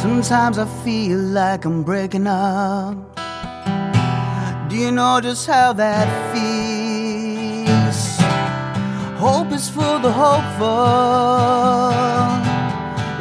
Sometimes 0.01 0.57
I 0.57 0.65
feel 0.83 1.19
like 1.19 1.65
I'm 1.65 1.83
breaking 1.83 2.27
up. 2.27 2.95
Do 4.69 4.75
you 4.75 4.91
know 4.91 5.19
just 5.21 5.47
how 5.47 5.73
that 5.73 6.07
feels? 6.33 6.52
Hope 9.23 9.53
is 9.53 9.69
for 9.69 9.99
the 10.05 10.11
hopeful. 10.11 10.67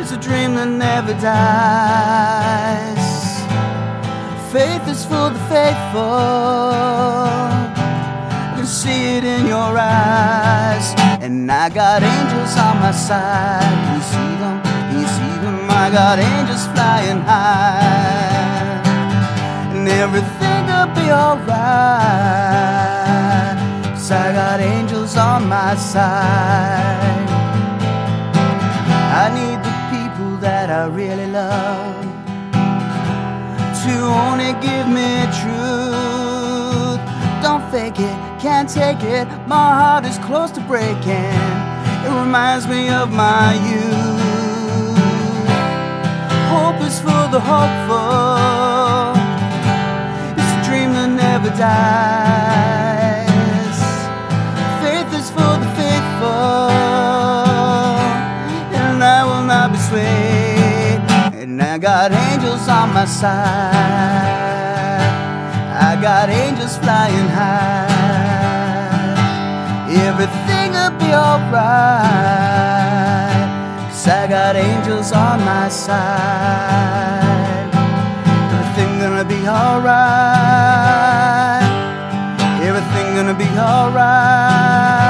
It's 0.00 0.10
a 0.10 0.16
dream 0.16 0.56
that 0.56 0.66
never 0.66 1.14
dies. 1.14 2.98
Faith 4.50 4.88
is 4.88 5.04
for 5.06 5.30
the 5.30 5.38
faithful 5.46 6.18
You 8.50 8.56
can 8.56 8.66
see 8.66 9.16
it 9.16 9.22
in 9.22 9.46
your 9.46 9.78
eyes. 9.78 10.92
And 11.22 11.48
I 11.48 11.68
got 11.68 12.02
angels 12.02 12.56
on 12.58 12.80
my 12.80 12.90
side. 12.90 13.62
You 13.94 14.02
see 14.12 14.32
them, 14.42 14.56
you 14.94 15.06
see 15.06 15.36
them. 15.44 15.70
I 15.70 15.88
got 15.88 16.18
angels 16.18 16.66
flying 16.74 17.20
high. 17.30 18.82
And 19.72 19.86
everything 19.86 20.66
will 20.66 20.90
be 20.98 21.12
alright. 21.12 22.81
I 24.12 24.32
got 24.32 24.60
angels 24.60 25.16
on 25.16 25.48
my 25.48 25.74
side. 25.74 27.28
I 29.22 29.26
need 29.38 29.58
the 29.68 29.76
people 29.92 30.36
that 30.38 30.70
I 30.70 30.86
really 30.86 31.26
love 31.26 32.04
to 33.84 33.94
only 34.24 34.52
give 34.66 34.86
me 34.98 35.10
truth. 35.40 37.00
Don't 37.42 37.64
fake 37.72 37.98
it 37.98 38.32
can't 38.42 38.68
take 38.68 39.04
it. 39.04 39.28
My 39.46 39.68
heart 39.80 40.04
is 40.04 40.18
close 40.18 40.50
to 40.50 40.60
breaking. 40.62 41.38
It 42.04 42.10
reminds 42.10 42.66
me 42.66 42.90
of 42.90 43.12
my 43.12 43.54
youth. 43.70 44.98
Hope 46.50 46.80
is 46.82 46.98
for 46.98 47.22
the 47.30 47.38
hopeful. 47.38 49.14
It's 50.40 50.52
a 50.58 50.68
dream 50.68 50.90
that 50.94 51.10
never 51.24 51.50
dies. 51.56 52.71
And 58.80 59.02
I 59.02 59.24
will 59.28 59.44
not 59.44 59.72
be 59.72 59.78
swayed. 59.78 61.00
And 61.42 61.62
I 61.62 61.78
got 61.78 62.12
angels 62.12 62.68
on 62.68 62.92
my 62.94 63.04
side. 63.04 63.82
I 65.88 65.96
got 66.00 66.28
angels 66.28 66.76
flying 66.78 67.28
high 67.28 67.92
everything'll 70.00 70.96
be 70.98 71.12
alright. 71.14 71.52
Cause 73.88 74.08
I 74.08 74.26
got 74.26 74.56
angels 74.56 75.12
on 75.12 75.40
my 75.44 75.68
side. 75.68 77.22
Everything 78.52 78.98
gonna 79.00 79.24
be 79.24 79.46
alright. 79.46 80.02
Everything 82.62 83.14
gonna 83.16 83.34
be 83.34 83.48
alright. 83.58 85.01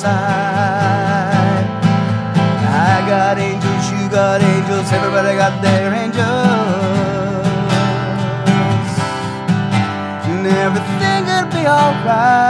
Side. 0.00 1.66
I 2.88 3.04
got 3.06 3.36
angels, 3.38 3.84
you 3.92 4.08
got 4.08 4.40
angels, 4.40 4.88
everybody 4.92 5.36
got 5.36 5.60
their 5.60 5.92
angels. 5.92 6.24
And 10.30 10.46
everything 10.64 11.20
will 11.28 11.48
be 11.52 11.62
alright. 11.68 12.49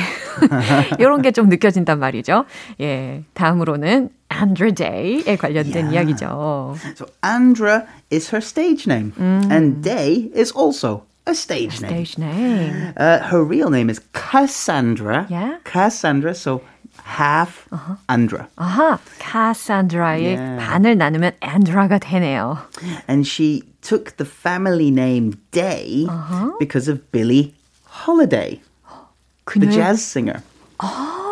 이런 0.99 1.21
게 1.21 1.31
좀 1.31 1.47
느껴진단 1.47 1.99
말이죠. 1.99 2.45
예, 2.81 3.23
다음으로는 3.33 4.09
Andra 4.33 4.71
Day에 4.73 5.37
관련된 5.37 5.85
yeah. 5.87 5.93
이야기죠. 5.95 6.75
So 6.95 7.05
Andra 7.23 7.83
is 8.11 8.29
her 8.35 8.43
stage 8.43 8.85
name, 8.91 9.13
음. 9.17 9.47
and 9.51 9.81
Day 9.81 10.29
is 10.35 10.51
also 10.57 11.03
a 11.26 11.34
stage 11.34 11.78
a 11.78 11.82
name. 11.82 12.06
Stage 12.06 12.18
name. 12.18 12.92
Uh, 12.96 13.18
her 13.20 13.42
real 13.42 13.70
name 13.70 13.90
is 13.90 14.00
Cassandra. 14.12 15.26
Yeah. 15.28 15.58
Cassandra. 15.64 16.34
So 16.34 16.62
half 17.04 17.66
uh-huh. 17.72 17.96
Andra. 18.08 18.48
아하, 18.56 18.98
Cassandra의 19.18 20.36
yeah. 20.36 20.58
반을 20.58 20.96
나누면 20.96 21.32
Andra가 21.40 21.98
되네요. 21.98 22.58
And 23.08 23.26
she 23.26 23.64
took 23.82 24.16
the 24.16 24.24
family 24.24 24.90
name 24.90 25.36
Day 25.50 26.06
uh-huh. 26.08 26.52
because 26.58 26.88
of 26.88 27.10
Billie 27.10 27.54
Holiday, 27.84 28.60
그녀의... 29.46 29.60
the 29.60 29.76
jazz 29.76 30.02
singer. 30.04 30.42
아, 30.78 31.23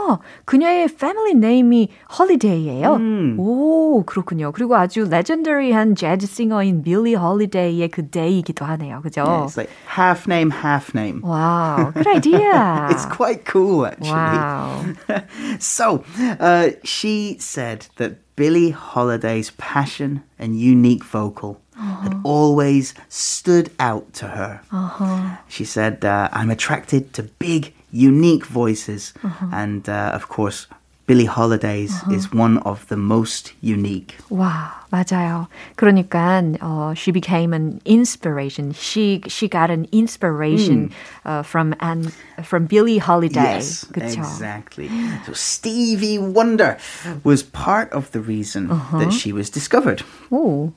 그녀의 0.44 0.88
패밀리 0.88 1.34
네임이 1.34 1.90
홀리데이예요. 2.18 2.94
음. 2.94 3.36
오, 3.38 4.04
그렇군요. 4.04 4.52
그리고 4.52 4.76
아주 4.76 5.06
레전더리한 5.08 5.94
재즈 5.94 6.26
싱어인 6.26 6.82
빌리 6.82 7.14
홀리데이의 7.14 7.88
그 7.88 8.08
데이이기도 8.08 8.64
하네요. 8.64 9.02
그죠? 9.02 9.22
Yeah, 9.22 9.44
it's 9.44 9.56
like 9.56 9.70
half 9.86 10.26
name, 10.26 10.50
half 10.50 10.94
name. 10.94 11.20
Wow, 11.22 11.92
good 11.94 12.06
idea. 12.06 12.88
it's 12.90 13.06
quite 13.06 13.44
cool 13.44 13.86
actually. 13.86 14.12
Wow. 14.12 14.84
so, 15.58 16.04
uh, 16.40 16.70
she 16.84 17.36
said 17.38 17.86
that 17.96 18.18
Billie 18.36 18.70
Holiday's 18.70 19.50
passion 19.58 20.22
and 20.38 20.60
unique 20.60 21.04
vocal 21.04 21.60
uh-huh. 21.76 22.02
had 22.02 22.20
always 22.22 22.94
stood 23.08 23.70
out 23.80 24.12
to 24.14 24.28
her. 24.28 24.62
Uh-huh. 24.70 25.36
She 25.48 25.64
said, 25.64 26.04
uh, 26.04 26.28
I'm 26.32 26.48
attracted 26.50 27.12
to 27.14 27.24
big, 27.24 27.74
unique 27.92 28.46
voices. 28.46 29.12
Uh-huh. 29.22 29.46
And 29.52 29.88
uh, 29.88 30.12
of 30.14 30.28
course, 30.28 30.66
Billie 31.08 31.24
Holiday's 31.24 31.90
uh-huh. 31.90 32.12
is 32.12 32.30
one 32.32 32.58
of 32.68 32.86
the 32.88 32.96
most 32.96 33.54
unique. 33.62 34.18
와, 34.28 34.84
맞아요. 34.92 35.48
그러니까 35.76 36.58
uh, 36.60 36.92
she 36.92 37.10
became 37.10 37.54
an 37.54 37.80
inspiration. 37.86 38.72
She 38.72 39.22
she 39.26 39.48
got 39.48 39.70
an 39.70 39.88
inspiration 39.90 40.90
mm. 40.90 40.92
uh, 41.24 41.42
from 41.42 41.74
an 41.80 42.12
from 42.44 42.66
Billie 42.66 42.98
Holiday. 42.98 43.56
Yes, 43.56 43.86
그쵸? 43.90 44.18
exactly. 44.18 44.90
So 45.24 45.32
Stevie 45.32 46.18
Wonder 46.18 46.76
was 47.24 47.42
part 47.42 47.90
of 47.92 48.12
the 48.12 48.20
reason 48.20 48.70
uh-huh. 48.70 48.98
that 48.98 49.12
she 49.12 49.32
was 49.32 49.48
discovered. 49.48 50.02
Oh. 50.30 50.74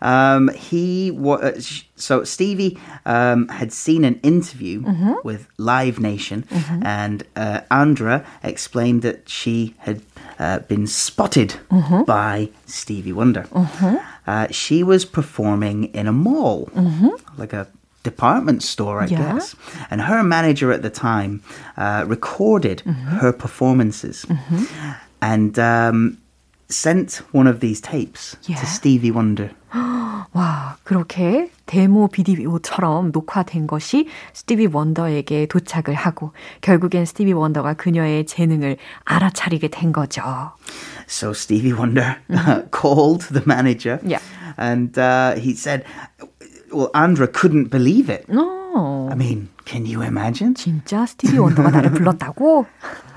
Um, 0.00 0.48
he 0.48 1.10
was 1.10 1.84
so 1.96 2.24
Stevie 2.24 2.78
um, 3.06 3.48
had 3.48 3.72
seen 3.72 4.04
an 4.04 4.20
interview 4.22 4.82
mm-hmm. 4.82 5.14
with 5.24 5.46
Live 5.58 6.00
Nation, 6.00 6.44
mm-hmm. 6.44 6.86
and 6.86 7.24
uh, 7.36 7.60
Andra 7.70 8.24
explained 8.42 9.02
that 9.02 9.28
she 9.28 9.74
had 9.78 10.02
uh, 10.38 10.60
been 10.60 10.86
spotted 10.86 11.54
mm-hmm. 11.70 12.02
by 12.04 12.48
Stevie 12.66 13.12
Wonder. 13.12 13.42
Mm-hmm. 13.52 13.96
Uh, 14.26 14.46
she 14.50 14.82
was 14.82 15.04
performing 15.04 15.84
in 15.94 16.06
a 16.06 16.12
mall, 16.12 16.66
mm-hmm. 16.74 17.08
like 17.38 17.52
a 17.52 17.66
department 18.02 18.62
store, 18.62 19.00
I 19.02 19.06
yeah. 19.06 19.34
guess. 19.34 19.54
And 19.90 20.02
her 20.02 20.22
manager 20.22 20.72
at 20.72 20.82
the 20.82 20.90
time 20.90 21.42
uh, 21.76 22.04
recorded 22.06 22.82
mm-hmm. 22.84 23.18
her 23.18 23.32
performances. 23.32 24.24
And 25.22 25.58
um, 25.58 26.16
sent 26.70 27.22
one 27.32 27.46
of 27.48 27.60
these 27.60 27.80
tapes 27.82 28.36
Yeah. 28.48 28.60
to 28.60 28.66
Stevie 28.66 29.10
Wonder. 29.12 29.50
와, 30.32 30.76
그렇게 30.84 31.50
데모 31.66 32.08
비디오처럼 32.08 33.10
녹화된 33.12 33.66
것이 33.66 34.06
스티비 34.32 34.66
원더에게 34.66 35.46
도착을 35.46 35.94
하고 35.94 36.32
결국엔 36.60 37.04
스티비 37.04 37.32
원더가 37.32 37.74
그녀의 37.74 38.26
재능을 38.26 38.76
알아차리게 39.04 39.68
된 39.68 39.92
거죠. 39.92 40.52
So 41.08 41.30
Stevie 41.32 41.72
Wonder 41.72 42.16
uh, 42.30 42.62
called 42.70 43.26
the 43.32 43.42
manager, 43.44 43.98
Yeah. 44.04 44.22
and 44.56 44.96
uh, 44.98 45.34
he 45.34 45.52
said, 45.54 45.82
"Well, 46.72 46.90
Andra 46.94 47.26
couldn't 47.26 47.70
believe 47.70 48.08
it. 48.08 48.24
어, 48.30 49.08
I 49.10 49.16
mean, 49.16 49.48
can 49.64 49.84
you 49.84 50.02
imagine? 50.02 50.54
진짜 50.54 51.04
스티비 51.06 51.38
원더가 51.38 51.70
나를 51.70 51.90
불렀다고? 51.90 52.66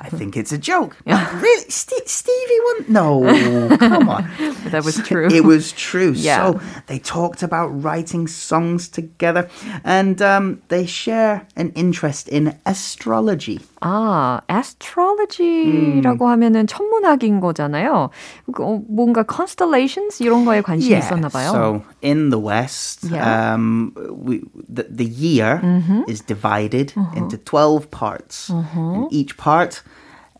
I 0.03 0.09
think 0.09 0.35
it's 0.37 0.51
a 0.51 0.57
joke. 0.57 0.97
really, 1.05 1.69
Ste- 1.69 2.07
Stevie 2.07 2.59
Wonder? 2.65 2.91
No, 2.91 3.77
come 3.77 4.09
on. 4.09 4.29
That 4.73 4.83
was 4.83 4.97
true. 4.97 5.27
It 5.29 5.43
was 5.43 5.71
true. 5.71 6.13
Yeah. 6.23 6.51
So 6.53 6.61
they 6.87 6.99
talked 6.99 7.43
about 7.43 7.67
writing 7.69 8.27
songs 8.27 8.89
together, 8.89 9.49
and 9.83 10.21
um, 10.21 10.61
they 10.67 10.85
share 10.85 11.47
an 11.55 11.71
interest 11.75 12.27
in 12.27 12.57
astrology. 12.65 13.59
아, 13.82 14.40
astrology라고 14.50 16.28
하면은 16.28 16.66
천문학인 16.66 17.40
거잖아요. 17.40 18.10
그, 18.52 18.62
어, 18.64 18.80
뭔가 18.88 19.24
constellations 19.28 20.22
이런 20.22 20.44
거에 20.44 20.60
관심이 20.62 20.98
있었나 20.98 21.28
봐요. 21.28 21.48
So 21.50 21.82
in 22.02 22.30
the 22.30 22.38
West, 22.44 23.08
Yeah. 23.10 23.54
um, 23.54 23.92
we, 24.10 24.40
the, 24.68 24.84
the 24.90 25.04
year 25.06 25.60
is 26.08 26.20
divided 26.22 26.92
into 27.16 27.36
12 27.38 27.90
parts. 27.90 28.50
And 28.50 29.06
each 29.12 29.36
part 29.36 29.82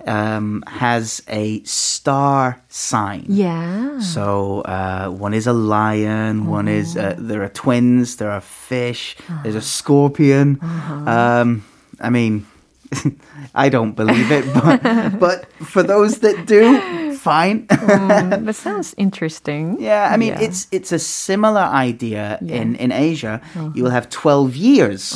um, 0.07 0.63
has 0.67 1.23
a 1.29 1.63
star 1.65 2.61
sign. 2.69 3.25
yeah. 3.29 3.99
So 4.01 4.61
uh, 4.63 5.09
one 5.09 5.35
is 5.35 5.47
a 5.47 5.53
lion, 5.53 6.47
one 6.47 6.69
is, 6.69 6.97
uh, 6.97 7.15
there 7.19 7.43
are 7.43 7.49
twins, 7.49 8.17
there 8.17 8.31
are 8.31 8.41
fish, 8.41 9.17
there's 9.43 9.57
a 9.57 9.61
scorpion. 9.61 10.59
Um, 10.63 11.65
I 12.01 12.11
mean, 12.11 12.47
I 13.56 13.70
don't 13.70 13.94
believe 13.96 14.32
it, 14.32 14.46
but, 14.54 14.82
but 15.20 15.46
for 15.66 15.84
those 15.84 16.20
that 16.20 16.46
do, 16.46 17.14
fine. 17.18 17.68
Mm, 17.68 18.46
that 18.46 18.56
sounds 18.56 18.94
interesting. 18.98 19.78
Yeah, 19.80 20.10
I 20.12 20.18
mean 20.18 20.34
Yeah. 20.34 20.42
it's 20.46 20.68
it's 20.72 20.92
a 20.92 21.00
similar 21.00 21.62
idea 21.62 22.38
in 22.42 22.76
in 22.76 22.92
Asia. 22.92 23.40
You 23.76 23.84
will 23.84 23.92
have 23.94 24.10
twelve 24.10 24.56
years, 24.56 25.14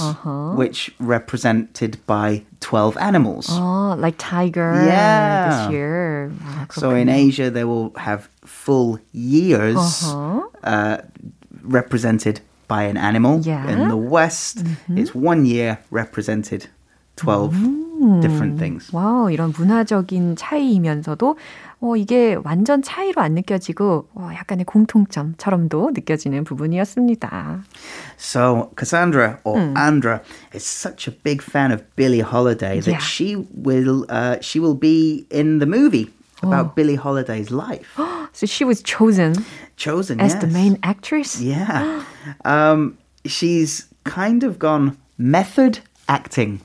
which 0.55 0.91
represented 0.99 1.97
by 2.05 2.43
twelve 2.59 2.97
animals. 2.97 3.47
Oh, 3.49 3.95
like 3.97 4.15
tiger 4.17 4.73
Yeah. 4.85 5.49
this 5.49 5.71
year. 5.73 6.31
아, 6.43 6.67
So 6.71 6.91
in 6.95 7.09
Asia, 7.09 7.49
they 7.49 7.63
will 7.63 7.91
have 7.97 8.29
full 8.45 8.99
years 9.11 10.05
uh, 10.63 10.97
represented 11.63 12.39
by 12.67 12.83
an 12.83 12.97
animal. 12.97 13.39
Yeah. 13.43 13.67
In 13.69 13.87
the 13.87 13.97
West, 13.97 14.63
it's 14.89 15.15
one 15.15 15.45
year 15.45 15.79
represented 15.91 16.67
12 17.16 17.52
different 18.20 18.58
things. 18.58 18.90
와우, 18.92 19.30
이런 19.30 19.52
문화적인 19.56 20.34
차이이면서도 20.36 21.36
어, 21.80 21.96
이게 21.96 22.36
완전 22.42 22.80
차이로 22.82 23.20
안 23.20 23.34
느껴지고 23.34 24.08
어, 24.14 24.30
약간의 24.34 24.64
공통점처럼도 24.64 25.90
느껴지는 25.94 26.44
부분이었습니다. 26.44 27.62
So 28.18 28.70
Cassandra 28.78 29.38
or 29.44 29.58
Andra 29.76 30.20
is 30.54 30.64
such 30.64 31.06
a 31.08 31.14
big 31.22 31.42
fan 31.42 31.70
of 31.72 31.82
Billie 31.96 32.20
Holiday 32.22 32.80
that 32.80 32.90
Yeah. 32.90 32.98
she 33.00 33.36
will 33.54 34.06
uh, 34.08 34.38
she 34.40 34.58
will 34.58 34.78
be 34.78 35.26
in 35.30 35.58
the 35.58 35.66
movie 35.66 36.10
about 36.42 36.74
Billie 36.74 36.96
Holiday's 36.96 37.50
life. 37.50 37.94
So 38.32 38.46
she 38.46 38.64
was 38.64 38.82
chosen 38.82 39.34
Chosen 39.76 40.18
as 40.20 40.34
the 40.38 40.46
yes. 40.46 40.54
main 40.54 40.78
actress. 40.82 41.40
Yeah. 41.40 42.02
um, 42.44 42.96
she's 43.26 43.86
kind 44.04 44.42
of 44.44 44.58
gone 44.58 44.96
method 45.18 45.80
acting 46.07 46.59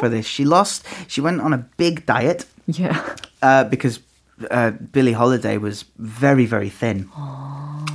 for 0.00 0.08
this. 0.08 0.26
She 0.26 0.44
lost. 0.44 0.84
She 1.06 1.20
went 1.20 1.40
on 1.40 1.52
a 1.52 1.58
big 1.76 2.06
diet 2.06 2.46
Yeah. 2.66 2.96
uh, 3.42 3.64
because 3.64 4.00
uh, 4.50 4.70
Billie 4.92 5.12
Holiday 5.14 5.58
was 5.58 5.84
very, 5.98 6.46
very 6.46 6.68
thin. 6.70 7.08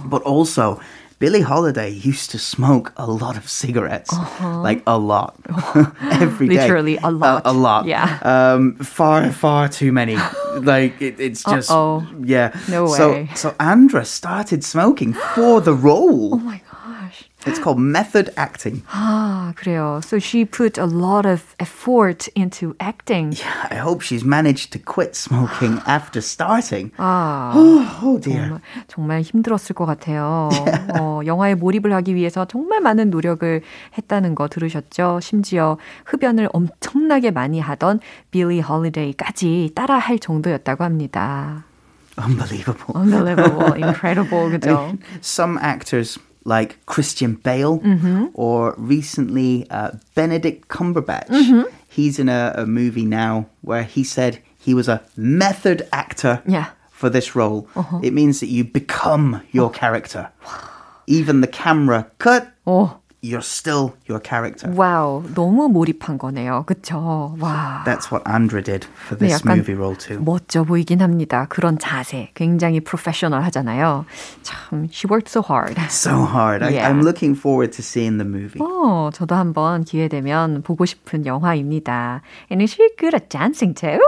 But 0.06 0.22
also, 0.24 0.80
Billie 1.20 1.42
Holiday 1.42 1.90
used 1.90 2.32
to 2.32 2.38
smoke 2.40 2.92
a 2.98 3.08
lot 3.08 3.38
of 3.38 3.48
cigarettes, 3.48 4.12
like 4.42 4.84
a 4.86 4.98
lot, 4.98 5.36
every 6.12 6.50
day. 6.50 6.56
Literally 6.60 6.98
a 6.98 7.10
lot. 7.12 7.44
a 7.46 7.54
lot. 7.54 7.86
Yeah. 7.86 8.20
Um, 8.24 8.76
far, 8.76 9.32
far 9.32 9.70
too 9.70 9.94
many. 9.94 10.18
like 10.62 11.02
it, 11.02 11.20
it's 11.20 11.44
just 11.44 11.72
Uh-oh. 11.72 12.06
yeah. 12.26 12.52
No 12.68 12.88
so, 12.88 13.12
way. 13.12 13.30
So 13.36 13.50
so 13.50 13.56
Andra 13.60 14.04
started 14.04 14.64
smoking 14.66 15.14
for 15.14 15.62
the 15.62 15.74
role. 15.74 16.34
Oh 16.36 16.38
my 16.40 16.58
gosh. 16.58 16.73
It's 17.46 17.60
called 17.60 17.78
method 17.82 18.32
acting. 18.38 18.84
아, 18.90 19.52
그래요. 19.58 20.00
So 20.04 20.18
she 20.18 20.46
put 20.46 20.78
a 20.80 20.86
lot 20.88 21.28
of 21.28 21.44
effort 21.60 22.30
into 22.36 22.74
acting. 22.80 23.36
I 23.70 23.76
hope 23.76 24.02
she's 24.02 24.24
managed 24.24 24.72
to 24.72 24.80
quit 24.80 25.16
smoking 25.16 25.80
after 25.86 26.20
starting. 26.22 26.92
아, 26.98 27.52
Oh 27.54 28.20
dear. 28.22 28.48
정말, 28.48 28.62
정말 28.88 29.22
힘들었을 29.22 29.76
것 29.76 29.86
같아요. 29.86 30.50
어, 30.98 31.20
영화에 31.26 31.56
몰입을 31.56 31.92
하기 31.94 32.16
위해서 32.16 32.46
정말 32.46 32.80
많은 32.80 33.10
노력을 33.10 33.62
했다는 33.98 34.36
거 34.36 34.48
들으셨죠? 34.48 35.20
심지어 35.22 35.78
흡연을 36.06 36.48
엄청나게 36.54 37.32
많이 37.32 37.60
하던 37.60 38.00
빌리 38.32 38.62
홀리데이까지 38.62 39.72
따라 39.76 39.98
할 39.98 40.18
정도였다고 40.20 40.84
합니다. 40.86 41.66
Unbelievable. 42.18 42.94
Unbelievable, 42.96 43.74
incredible, 43.84 44.50
그죠? 44.52 44.94
Some 45.22 45.58
actors 45.62 46.20
like 46.46 46.86
Christian 46.86 47.36
Bale 47.36 47.80
mm-hmm. 47.80 48.28
or 48.34 48.76
recently 48.78 49.66
uh, 49.70 49.92
Benedict 50.16 50.68
Cumberbatch. 50.68 51.28
Mm-hmm. 51.28 51.64
He's 51.88 52.20
in 52.20 52.30
a, 52.30 52.54
a 52.58 52.66
movie 52.66 53.06
now 53.06 53.48
where 53.62 53.84
he 53.84 54.04
said 54.04 54.40
he 54.58 54.74
was 54.74 54.88
a 54.88 55.02
method 55.16 55.88
actor 55.92 56.42
Yeah. 56.48 56.72
for 56.92 57.10
this 57.10 57.36
role. 57.36 57.68
Uh-huh. 57.76 58.00
It 58.04 58.14
means 58.14 58.40
that 58.40 58.48
you 58.48 58.64
become 58.64 59.42
your 59.52 59.68
oh. 59.68 59.70
character. 59.70 60.32
Even 61.06 61.42
the 61.42 61.48
camera 61.48 62.08
cut, 62.18 62.48
오, 62.66 62.98
you're 63.23 63.43
still 63.43 63.95
your 64.09 64.21
character. 64.23 64.71
와우, 64.77 65.25
너무 65.35 65.69
몰입한 65.69 66.19
거네요. 66.19 66.63
그쵸? 66.69 67.35
와. 67.41 67.83
That's 67.85 68.13
what 68.13 68.23
Andra 68.31 68.63
did 68.63 68.87
for 69.07 69.19
네, 69.19 69.27
this 69.27 69.43
약간 69.43 69.59
movie 69.59 69.75
role 69.75 69.97
too. 69.97 70.21
멋져 70.23 70.63
보이긴 70.63 71.01
합니다. 71.03 71.47
그런 71.49 71.81
자세 71.81 72.31
굉장히 72.35 72.79
프로페셔널 72.79 73.43
하잖아요. 73.47 74.05
참, 74.45 74.87
she 74.93 75.11
worked 75.11 75.29
so 75.29 75.43
hard. 75.43 75.75
So 75.91 76.23
hard. 76.25 76.63
I, 76.63 76.71
Yeah. 76.79 76.89
I'm 76.89 77.03
looking 77.03 77.35
forward 77.35 77.73
to 77.73 77.83
seeing 77.83 78.19
the 78.19 78.25
movie. 78.25 78.61
어, 78.63 79.11
저도 79.13 79.35
한번 79.35 79.83
기회 79.83 80.07
되면 80.07 80.63
보고 80.63 80.85
싶은 80.87 81.27
영화입니다. 81.27 82.23
And 82.53 82.63
is 82.63 82.71
she 82.73 82.89
good 82.97 83.17
at 83.17 83.29
dancing 83.29 83.75
too? 83.75 83.99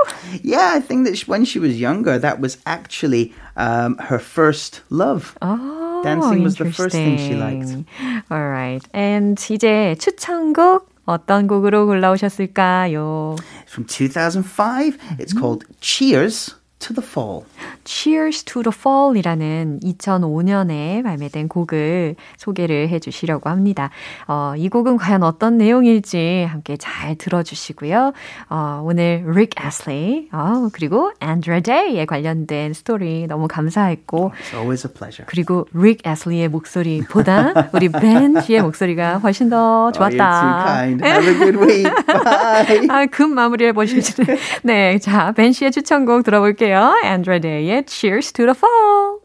Yeah, 0.44 0.70
I 0.76 0.78
think 0.80 1.02
that 1.10 1.16
sh- 1.18 1.26
when 1.26 1.42
she 1.44 1.58
was 1.58 1.74
younger, 1.82 2.16
that 2.20 2.38
was 2.40 2.58
actually 2.64 3.32
um, 3.56 3.98
her 4.08 4.20
first 4.22 4.82
love. 4.88 5.34
어, 5.42 5.83
Dancing 6.04 6.42
was 6.42 6.56
the 6.56 6.72
first 6.72 6.94
thing 6.94 7.18
she 7.18 7.34
liked. 7.34 7.68
interesting. 7.70 7.86
Alright. 8.30 8.86
And 8.92 9.38
이제 9.50 9.96
추천곡 9.98 10.88
어떤 11.06 11.46
곡으로 11.46 11.86
골라오셨을까요? 11.86 13.36
From 13.66 13.86
2005, 13.86 14.98
it's 15.18 15.32
called 15.32 15.64
Cheers 15.80 16.54
to 16.79 16.93
the 16.93 17.05
Fall. 17.05 17.43
Cheers 17.85 18.43
to 18.45 18.61
the 18.63 18.71
Fall이라는 18.75 19.79
2005년에 19.83 21.03
발매된 21.03 21.47
곡을 21.47 22.15
소개를 22.37 22.89
해주시려고 22.89 23.49
합니다. 23.49 23.89
어, 24.27 24.53
이 24.57 24.69
곡은 24.69 24.97
과연 24.97 25.23
어떤 25.23 25.57
내용일지 25.57 26.45
함께 26.49 26.77
잘 26.77 27.15
들어주시고요. 27.15 28.13
어, 28.49 28.81
오늘 28.83 29.23
Rick 29.25 29.63
Astley 29.63 30.27
어, 30.31 30.69
그리고 30.73 31.11
Andra 31.23 31.61
Day에 31.61 32.05
관련된 32.05 32.73
스토리 32.73 33.25
너무 33.27 33.47
감사했고 33.47 34.31
It's 34.35 34.53
always 34.57 34.85
a 34.87 34.93
pleasure. 34.93 35.25
그리고 35.27 35.67
Rick 35.73 36.09
Astley의 36.09 36.49
목소리보다 36.49 37.69
우리 37.73 37.89
벤 37.89 38.39
씨의 38.41 38.61
목소리가 38.61 39.17
훨씬 39.19 39.49
더 39.49 39.55
Oh, 39.55 39.91
you're 39.91 40.09
too 40.09 40.17
좋았다. 40.17 40.63
kind. 40.65 41.03
Have 41.05 41.27
a 41.27 41.33
good 41.37 41.57
week. 41.57 41.83
Bye. 42.05 42.87
아, 42.89 43.05
급 43.07 43.29
마무리 43.29 43.65
해보시죠. 43.67 44.23
네, 44.63 44.97
자, 44.99 45.31
벤 45.31 45.51
씨의 45.51 45.71
추천곡 45.71 46.23
들어볼게요. 46.23 46.64
Andra 46.73 47.39
Day의 47.39 47.85
Cheers 47.87 48.31
to 48.33 48.45
the 48.45 48.55
Fall. 48.55 49.19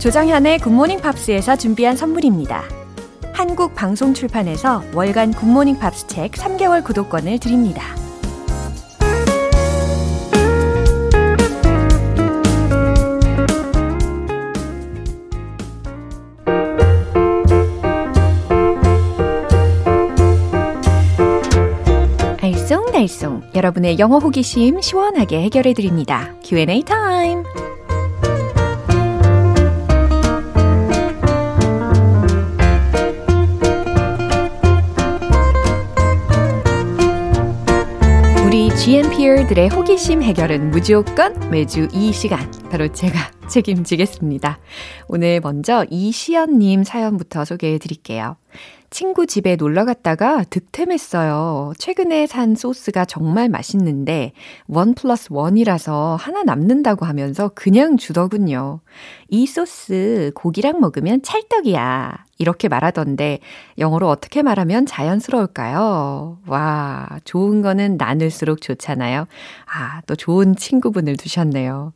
조정현의 0.00 0.58
굿모닝 0.60 1.00
팝스에서 1.00 1.56
준비한 1.56 1.94
선물입니다. 1.94 2.64
한국 3.32 3.74
방송 3.74 4.14
출판에서 4.14 4.82
월간 4.94 5.32
굿모닝 5.32 5.78
팝스 5.78 6.06
책 6.06 6.32
3개월 6.32 6.82
구독권을 6.82 7.38
드립니다. 7.38 7.82
알쏭달쏭 23.00 23.54
여러분의 23.54 23.98
영어 23.98 24.18
호기심 24.18 24.80
시원하게 24.80 25.42
해결해 25.42 25.72
드립니다. 25.72 26.34
Q&A 26.44 26.82
타임. 26.82 27.44
우리 38.46 38.74
GMPR들의 38.76 39.68
호기심 39.68 40.22
해결은 40.22 40.70
무조건 40.70 41.50
매주 41.50 41.88
이 41.92 42.12
시간 42.12 42.50
바로 42.70 42.88
제가 42.88 43.39
책임지겠습니다. 43.50 44.58
오늘 45.08 45.40
먼저 45.40 45.84
이시연님 45.90 46.84
사연부터 46.84 47.44
소개해 47.44 47.78
드릴게요. 47.78 48.36
친구 48.90 49.26
집에 49.26 49.54
놀러 49.54 49.84
갔다가 49.84 50.42
득템했어요. 50.44 51.72
최근에 51.78 52.26
산 52.26 52.56
소스가 52.56 53.04
정말 53.04 53.48
맛있는데 53.48 54.32
원 54.66 54.94
플러스 54.94 55.28
원이라서 55.30 56.16
하나 56.18 56.42
남는다고 56.42 57.06
하면서 57.06 57.50
그냥 57.54 57.96
주더군요. 57.96 58.80
이 59.28 59.46
소스 59.46 60.32
고기랑 60.34 60.80
먹으면 60.80 61.22
찰떡이야. 61.22 62.29
이렇게 62.40 62.68
말하던데 62.68 63.38
영어로 63.76 64.08
어떻게 64.08 64.42
말하면 64.42 64.86
자연스러울까요? 64.86 66.38
와, 66.46 67.06
좋은 67.24 67.60
거는 67.60 67.98
나눌수록 67.98 68.62
좋잖아요. 68.62 69.26
아, 69.66 70.00
또 70.06 70.16
좋은 70.16 70.56
친구분을 70.56 71.18
두셨네요. 71.18 71.92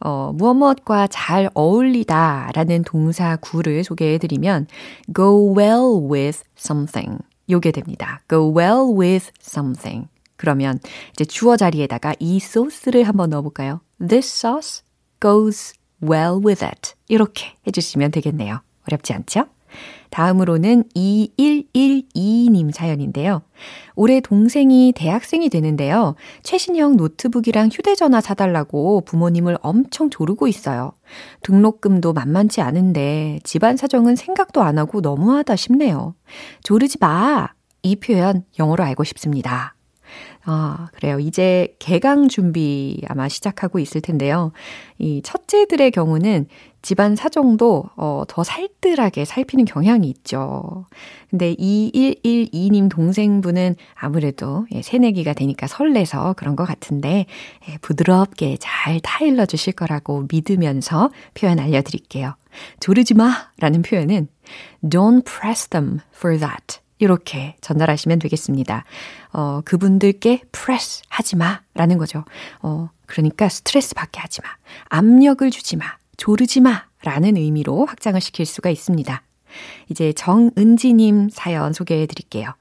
어, 0.00 0.32
무엇 0.32 0.54
무엇과 0.54 1.08
잘 1.08 1.50
어울리다 1.52 2.52
라는 2.54 2.84
동사 2.84 3.34
구를 3.36 3.82
소개해 3.82 4.18
드리면 4.18 4.68
go 5.16 5.52
well 5.58 6.08
with 6.08 6.44
something. 6.56 7.18
요게 7.50 7.72
됩니다. 7.72 8.20
go 8.30 8.56
well 8.56 8.96
with 8.96 9.32
something. 9.42 10.06
그러면 10.36 10.78
이제 11.10 11.24
주어 11.24 11.56
자리에다가 11.56 12.14
이 12.20 12.38
소스를 12.38 13.02
한번 13.02 13.30
넣어 13.30 13.42
볼까요? 13.42 13.80
This 13.98 14.28
sauce 14.28 14.84
goes 15.20 15.74
well 16.00 16.38
with 16.40 16.64
it. 16.64 16.92
이렇게 17.08 17.56
해 17.66 17.72
주시면 17.72 18.12
되겠네요. 18.12 18.60
어렵지 18.86 19.12
않죠? 19.12 19.46
다음으로는 20.10 20.84
2112님 20.94 22.72
사연인데요. 22.72 23.42
올해 23.94 24.20
동생이 24.20 24.92
대학생이 24.94 25.48
되는데요. 25.48 26.14
최신형 26.42 26.96
노트북이랑 26.96 27.68
휴대전화 27.72 28.20
사달라고 28.20 29.02
부모님을 29.02 29.58
엄청 29.60 30.10
조르고 30.10 30.48
있어요. 30.48 30.92
등록금도 31.42 32.12
만만치 32.12 32.60
않은데 32.60 33.40
집안 33.44 33.76
사정은 33.76 34.16
생각도 34.16 34.62
안 34.62 34.78
하고 34.78 35.00
너무하다 35.00 35.56
싶네요. 35.56 36.14
조르지 36.62 36.98
마! 37.00 37.48
이 37.82 37.96
표현 37.96 38.44
영어로 38.58 38.84
알고 38.84 39.04
싶습니다. 39.04 39.74
아, 40.44 40.88
그래요. 40.94 41.18
이제 41.18 41.76
개강 41.78 42.28
준비 42.28 43.02
아마 43.08 43.28
시작하고 43.28 43.78
있을 43.78 44.00
텐데요. 44.00 44.52
이 44.98 45.20
첫째들의 45.22 45.90
경우는 45.90 46.46
집안 46.82 47.16
사정도 47.16 47.84
어, 47.96 48.22
더 48.28 48.44
살뜰하게 48.44 49.24
살피는 49.24 49.64
경향이 49.64 50.08
있죠. 50.10 50.86
근데 51.28 51.54
2112님 51.54 52.88
동생분은 52.88 53.76
아무래도 53.94 54.66
예, 54.72 54.82
새내기가 54.82 55.32
되니까 55.32 55.66
설레서 55.66 56.34
그런 56.34 56.56
것 56.56 56.64
같은데 56.64 57.26
예, 57.68 57.78
부드럽게 57.78 58.56
잘 58.60 59.00
타일러 59.00 59.44
주실 59.46 59.72
거라고 59.72 60.26
믿으면서 60.30 61.10
표현 61.34 61.58
알려드릴게요. 61.58 62.34
조르지 62.80 63.14
마! 63.14 63.48
라는 63.58 63.82
표현은 63.82 64.28
Don't 64.82 65.24
press 65.24 65.68
them 65.68 66.00
for 66.14 66.38
that. 66.38 66.80
이렇게 66.98 67.56
전달하시면 67.60 68.18
되겠습니다. 68.18 68.84
어, 69.32 69.60
그분들께 69.64 70.42
프레스 70.52 71.02
하지 71.08 71.36
마 71.36 71.60
라는 71.74 71.98
거죠. 71.98 72.24
어, 72.60 72.90
그러니까 73.06 73.48
스트레스 73.48 73.94
받게 73.94 74.20
하지 74.20 74.40
마. 74.42 74.48
압력을 74.88 75.48
주지 75.50 75.76
마. 75.76 75.84
조르지 76.18 76.60
마. 76.60 76.86
라는 77.02 77.36
의미로 77.36 77.86
확장을 77.86 78.20
시킬 78.20 78.44
수가 78.44 78.70
있습니다. 78.70 79.22
이제 79.88 80.12
정은지님 80.12 81.28
사연 81.30 81.72
소개해 81.72 82.06
드릴게요. 82.06 82.54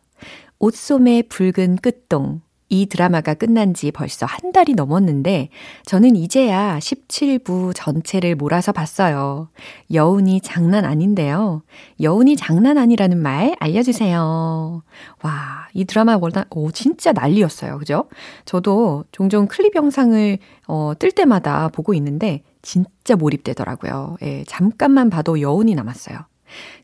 옷소매 0.59 1.23
붉은 1.23 1.77
끝동. 1.77 2.41
이 2.69 2.85
드라마가 2.85 3.33
끝난 3.33 3.73
지 3.73 3.91
벌써 3.91 4.25
한 4.25 4.51
달이 4.51 4.73
넘었는데 4.73 5.49
저는 5.85 6.17
이제야 6.17 6.77
17부 6.79 7.71
전체를 7.73 8.35
몰아서 8.35 8.73
봤어요. 8.73 9.49
여운이 9.91 10.41
장난 10.41 10.83
아닌데요. 10.83 11.63
여운이 12.01 12.35
장난 12.35 12.77
아니라는 12.77 13.17
말 13.17 13.55
알려주세요. 13.59 14.83
와, 15.23 15.67
이 15.73 15.85
드라마 15.85 16.17
월단, 16.17 16.45
오, 16.49 16.71
진짜 16.71 17.13
난리였어요. 17.13 17.79
그죠? 17.79 18.09
저도 18.43 19.05
종종 19.13 19.47
클립 19.47 19.73
영상을, 19.75 20.37
어, 20.67 20.91
뜰 20.99 21.11
때마다 21.13 21.69
보고 21.69 21.93
있는데 21.93 22.43
진짜 22.67 23.15
몰입되더라고요. 23.15 24.17
예, 24.23 24.43
잠깐만 24.45 25.09
봐도 25.09 25.39
여운이 25.39 25.73
남았어요. 25.73 26.17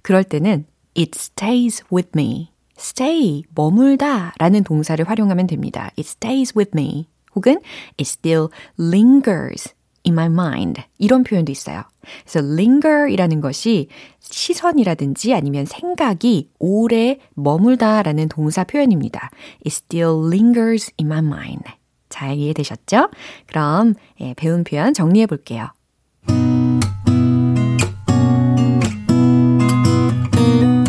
그럴 0.01 0.23
때는 0.23 0.65
it 0.97 1.11
stays 1.13 1.83
with 1.93 2.11
me. 2.15 2.53
stay, 2.79 3.43
머물다 3.53 4.33
라는 4.39 4.63
동사를 4.63 5.03
활용하면 5.07 5.45
됩니다. 5.47 5.91
It 5.97 6.07
stays 6.07 6.57
with 6.57 6.71
me. 6.73 7.09
혹은 7.35 7.59
it 7.99 8.03
still 8.03 8.47
lingers 8.79 9.73
in 10.07 10.13
my 10.13 10.27
mind. 10.27 10.81
이런 10.99 11.25
표현도 11.25 11.51
있어요. 11.51 11.83
그래서 12.21 12.39
linger 12.39 13.11
이라는 13.11 13.41
것이 13.41 13.89
시선이라든지 14.21 15.33
아니면 15.33 15.65
생각이 15.65 16.49
오래 16.59 17.19
머물다 17.33 18.03
라는 18.03 18.29
동사 18.29 18.63
표현입니다. 18.63 19.31
It 19.65 19.67
still 19.67 20.27
lingers 20.27 20.93
in 20.97 21.11
my 21.11 21.19
mind. 21.19 21.82
잘 22.13 22.37
이해되셨죠? 22.37 23.09
그럼 23.47 23.95
예, 24.21 24.35
배운 24.35 24.63
표현 24.63 24.93
정리해 24.93 25.25
볼게요. 25.25 25.69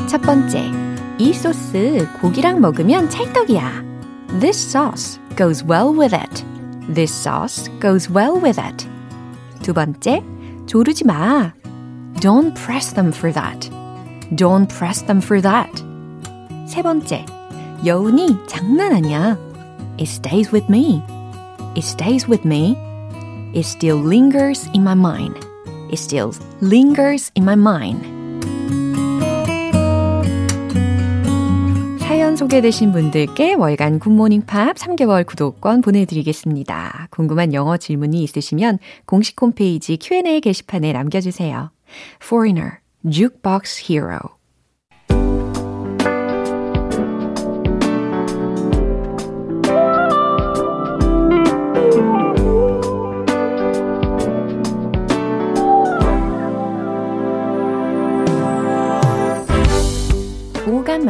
첫 0.07 0.21
번째. 0.21 0.71
이 1.19 1.33
소스 1.33 2.07
고기랑 2.21 2.61
먹으면 2.61 3.09
찰떡이야. 3.09 3.83
This 4.41 4.59
sauce 4.69 5.19
goes 5.37 5.65
well 5.65 5.99
with 5.99 6.15
it. 6.15 6.45
This 6.93 7.13
sauce 7.13 7.71
goes 7.81 8.13
well 8.13 8.37
with 8.37 8.61
it. 8.61 8.87
두 9.63 9.73
번째, 9.73 10.23
조르지 10.67 11.05
마. 11.05 11.55
Don't 12.21 12.55
press 12.55 12.95
them 12.95 13.13
for 13.13 13.33
that. 13.33 13.71
Don't 14.37 14.69
press 14.69 15.05
them 15.07 15.23
for 15.23 15.41
that. 15.41 15.83
세 16.69 16.83
번째, 16.83 17.25
여운이 17.87 18.41
장난 18.47 18.93
아니야. 18.93 19.39
It 19.99 20.11
stays 20.11 20.53
with 20.53 20.67
me. 20.69 21.03
It 21.77 21.83
stays 21.83 22.29
with 22.29 22.47
me. 22.47 22.77
It 23.53 23.65
still 23.65 23.99
lingers 23.99 24.69
in 24.75 24.83
my 24.85 24.95
mind. 24.95 25.45
It 25.91 25.99
still 25.99 26.31
lingers 26.61 27.33
in 27.35 27.43
my 27.45 27.57
mind. 27.57 28.15
사연 31.99 32.37
소개되신 32.37 32.93
분들께 32.93 33.55
월간 33.55 33.99
굿모닝 33.99 34.43
팝 34.47 34.77
3개월 34.77 35.27
구독권 35.27 35.81
보내드리겠습니다. 35.81 37.09
궁금한 37.11 37.53
영어 37.55 37.77
질문이 37.77 38.23
있으시면 38.23 38.79
공식 39.05 39.41
홈페이지 39.43 39.99
Q&A 40.01 40.41
게시판에 40.41 40.93
남겨주세요. 40.93 41.73
Foreigner, 42.23 42.79
Jukebox 43.05 43.91
Hero 43.91 44.37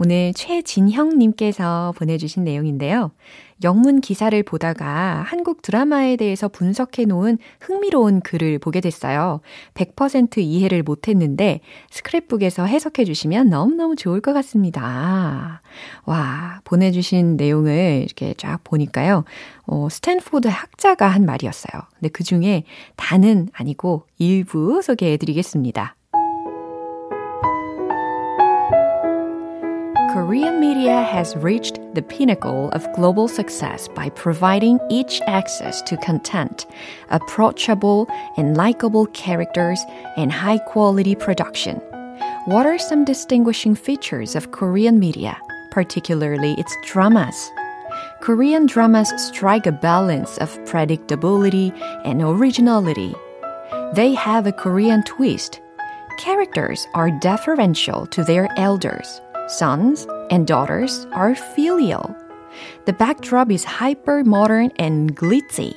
오늘 0.00 0.32
최진형님께서 0.32 1.92
보내주신 1.96 2.44
내용인데요. 2.44 3.10
영문 3.64 4.00
기사를 4.00 4.40
보다가 4.44 5.24
한국 5.26 5.60
드라마에 5.60 6.14
대해서 6.14 6.46
분석해 6.46 7.04
놓은 7.04 7.38
흥미로운 7.60 8.20
글을 8.20 8.60
보게 8.60 8.80
됐어요. 8.80 9.40
100% 9.74 10.38
이해를 10.38 10.84
못했는데 10.84 11.58
스크랩북에서 11.90 12.68
해석해 12.68 13.04
주시면 13.04 13.48
너무너무 13.48 13.96
좋을 13.96 14.20
것 14.20 14.32
같습니다. 14.34 15.62
와, 16.04 16.60
보내주신 16.62 17.36
내용을 17.36 18.04
이렇게 18.06 18.34
쫙 18.34 18.60
보니까요. 18.62 19.24
어, 19.66 19.88
스탠포드 19.90 20.46
학자가 20.46 21.08
한 21.08 21.26
말이었어요. 21.26 21.82
근데 21.94 22.08
그 22.10 22.22
중에 22.22 22.62
다는 22.94 23.48
아니고 23.52 24.04
일부 24.18 24.80
소개해 24.80 25.16
드리겠습니다. 25.16 25.97
Korean 30.18 30.58
media 30.58 31.02
has 31.04 31.36
reached 31.36 31.78
the 31.94 32.02
pinnacle 32.02 32.70
of 32.70 32.92
global 32.92 33.28
success 33.28 33.86
by 33.86 34.08
providing 34.08 34.80
each 34.90 35.20
access 35.28 35.80
to 35.82 35.96
content, 35.98 36.66
approachable 37.10 38.08
and 38.36 38.56
likable 38.56 39.06
characters, 39.06 39.80
and 40.16 40.32
high 40.32 40.58
quality 40.58 41.14
production. 41.14 41.76
What 42.46 42.66
are 42.66 42.80
some 42.80 43.04
distinguishing 43.04 43.76
features 43.76 44.34
of 44.34 44.50
Korean 44.50 44.98
media, 44.98 45.38
particularly 45.70 46.54
its 46.54 46.76
dramas? 46.84 47.52
Korean 48.20 48.66
dramas 48.66 49.12
strike 49.22 49.66
a 49.66 49.72
balance 49.72 50.36
of 50.38 50.50
predictability 50.64 51.70
and 52.04 52.22
originality. 52.22 53.14
They 53.94 54.14
have 54.14 54.48
a 54.48 54.52
Korean 54.52 55.04
twist. 55.04 55.60
Characters 56.18 56.88
are 56.94 57.12
deferential 57.20 58.08
to 58.08 58.24
their 58.24 58.48
elders 58.56 59.20
Sons 59.47 60.07
and 60.29 60.47
daughters 60.47 61.05
are 61.13 61.35
filial. 61.35 62.15
The 62.85 62.93
backdrop 62.93 63.51
is 63.51 63.63
hyper 63.63 64.23
modern 64.23 64.71
and 64.77 65.15
glitzy. 65.15 65.73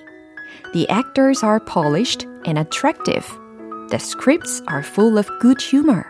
The 0.73 0.89
actors 0.89 1.43
are 1.43 1.61
polished 1.61 2.27
and 2.45 2.59
attractive. 2.59 3.27
The 3.91 3.99
scripts 3.99 4.63
are 4.69 4.83
full 4.83 5.19
of 5.19 5.31
good 5.41 5.61
humor. 5.61 6.07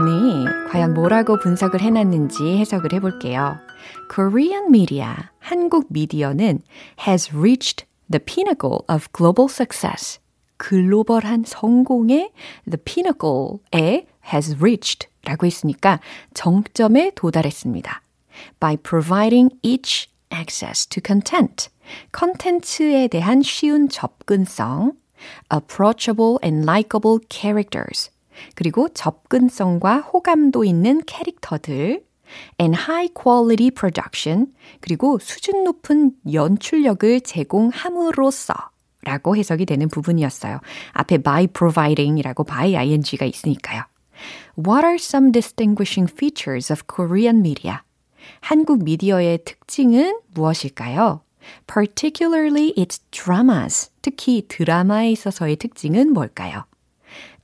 네, 0.00 0.46
과연 0.70 0.94
뭐라고 0.94 1.38
분석을 1.38 1.80
해놨는지 1.80 2.56
해석을 2.58 2.92
해볼게요. 2.94 3.58
Korean 4.08 4.66
media, 4.68 5.30
한국 5.40 5.86
미디어는 5.90 6.62
has 7.06 7.32
reached 7.34 7.84
the 8.08 8.20
pinnacle 8.20 8.84
of 8.88 9.12
global 9.12 9.48
success. 9.48 10.18
글로벌한 10.57 11.43
성공의 11.45 12.31
the 12.65 12.77
pinnacle에 12.83 14.07
has 14.33 14.55
reached 14.57 15.07
라고 15.23 15.45
했으니까 15.45 15.99
정점에 16.33 17.11
도달했습니다. 17.15 18.01
By 18.59 18.77
providing 18.77 19.55
each 19.63 20.09
access 20.33 20.87
to 20.87 21.01
content. 21.05 21.69
컨텐츠에 22.11 23.07
대한 23.07 23.41
쉬운 23.41 23.89
접근성, 23.89 24.93
approachable 25.53 26.37
and 26.43 26.63
likable 26.63 27.19
characters. 27.29 28.11
그리고 28.55 28.89
접근성과 28.89 29.99
호감도 29.99 30.63
있는 30.63 31.01
캐릭터들, 31.05 32.03
and 32.59 32.77
high 32.77 33.09
quality 33.13 33.71
production, 33.71 34.47
그리고 34.81 35.19
수준 35.19 35.63
높은 35.63 36.11
연출력을 36.31 37.21
제공함으로써 37.21 38.53
라고 39.05 39.37
해석이 39.37 39.65
되는 39.65 39.87
부분이었어요. 39.87 40.59
앞에 40.91 41.19
by 41.19 41.47
providing 41.47 42.19
이라고 42.19 42.43
by 42.43 42.75
ing가 42.75 43.25
있으니까요. 43.25 43.83
What 44.57 44.85
are 44.85 44.95
some 44.95 45.31
distinguishing 45.31 46.11
features 46.11 46.71
of 46.71 46.83
Korean 46.87 47.39
media? 47.39 47.79
한국 48.41 48.83
미디어의 48.83 49.39
특징은 49.45 50.19
무엇일까요? 50.33 51.21
Particularly 51.67 52.73
its 52.75 52.99
dramas. 53.11 53.91
특히 54.01 54.45
드라마에 54.47 55.11
있어서의 55.11 55.57
특징은 55.57 56.11
뭘까요? 56.11 56.65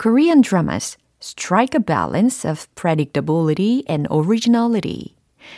Korean 0.02 0.42
dramas 0.42 0.98
strike 1.22 1.76
a 1.76 1.84
balance 1.84 2.50
of 2.50 2.68
predictability 2.76 3.84
and 3.88 4.08
originality. 4.12 5.16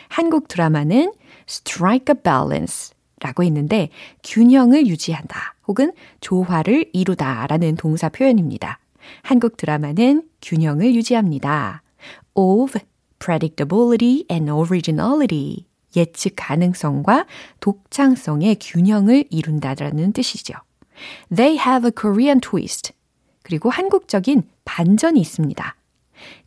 한국 0.10 0.48
드라마는 0.48 1.14
strike 1.48 2.14
a 2.14 2.22
balance 2.22 2.94
라고 3.20 3.44
했는데 3.44 3.90
균형을 4.24 4.88
유지한다 4.88 5.53
혹은 5.68 5.92
조화를 6.22 6.90
이루다 6.94 7.48
라는 7.48 7.76
동사 7.76 8.10
표현입니다. 8.10 8.80
한국 9.22 9.58
드라마는 9.58 10.24
균형을 10.42 10.96
유지합니다. 10.96 11.82
of 12.36 12.80
predictability 13.20 14.26
and 14.30 14.52
originality 14.52 15.66
예측 15.96 16.34
가능성과 16.36 17.26
독창성의 17.60 18.58
균형을 18.60 19.26
이룬다라는 19.30 20.12
뜻이죠. 20.14 20.54
They 21.34 21.58
have 21.58 21.88
a 21.88 21.92
Korean 21.92 22.40
twist. 22.40 22.94
그리고 23.44 23.70
한국적인 23.70 24.44
반전이 24.66 25.20
있습니다. 25.20 25.76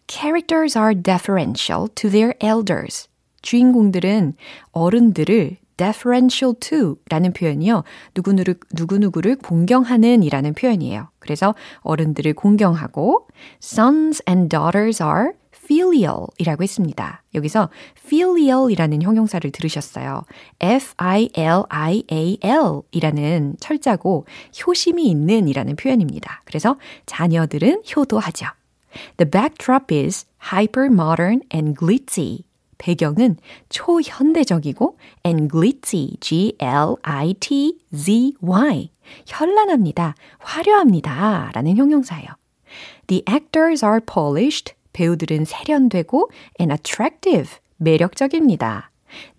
Characters 0.08 0.78
are 0.78 0.94
deferential 0.94 1.88
to 1.94 2.10
their 2.10 2.34
elders. 2.42 3.08
주인공들은 3.42 4.34
어른들을 4.72 5.56
deferential 5.76 6.54
to 6.60 6.96
라는 7.08 7.32
표현이요. 7.32 7.84
누구누구, 8.14 8.54
누구누구를 8.72 9.36
공경하는 9.36 10.22
이라는 10.22 10.54
표현이에요. 10.54 11.10
그래서 11.18 11.54
어른들을 11.80 12.34
공경하고 12.34 13.26
sons 13.62 14.22
and 14.28 14.48
daughters 14.48 15.02
are 15.02 15.32
filial 15.52 16.26
이라고 16.38 16.62
했습니다. 16.62 17.24
여기서 17.34 17.68
filial 17.98 18.70
이라는 18.70 19.02
형용사를 19.02 19.50
들으셨어요. 19.50 20.22
F-I-L-I-A-L 20.60 21.32
이라는 22.92 23.56
철자고 23.58 24.26
효심이 24.64 25.08
있는 25.08 25.48
이라는 25.48 25.74
표현입니다. 25.76 26.42
그래서 26.44 26.76
자녀들은 27.06 27.82
효도하죠. 27.94 28.46
The 29.18 29.30
backdrop 29.30 29.92
is 29.94 30.24
hyper 30.52 30.86
modern 30.90 31.42
and 31.52 31.78
glitzy. 31.78 32.45
배경은 32.78 33.36
초현대적이고 33.68 34.98
and 35.24 35.48
glitzy, 35.50 36.16
G-L-I-T-Z-Y. 36.20 36.60
현란합니다. 39.26 40.14
화려합니다. 40.38 41.50
라는 41.54 41.76
형용사예요. 41.76 42.28
The 43.06 43.22
actors 43.28 43.84
are 43.84 44.00
polished. 44.00 44.74
배우들은 44.92 45.44
세련되고 45.44 46.30
and 46.60 46.72
attractive. 46.72 47.58
매력적입니다. 47.76 48.90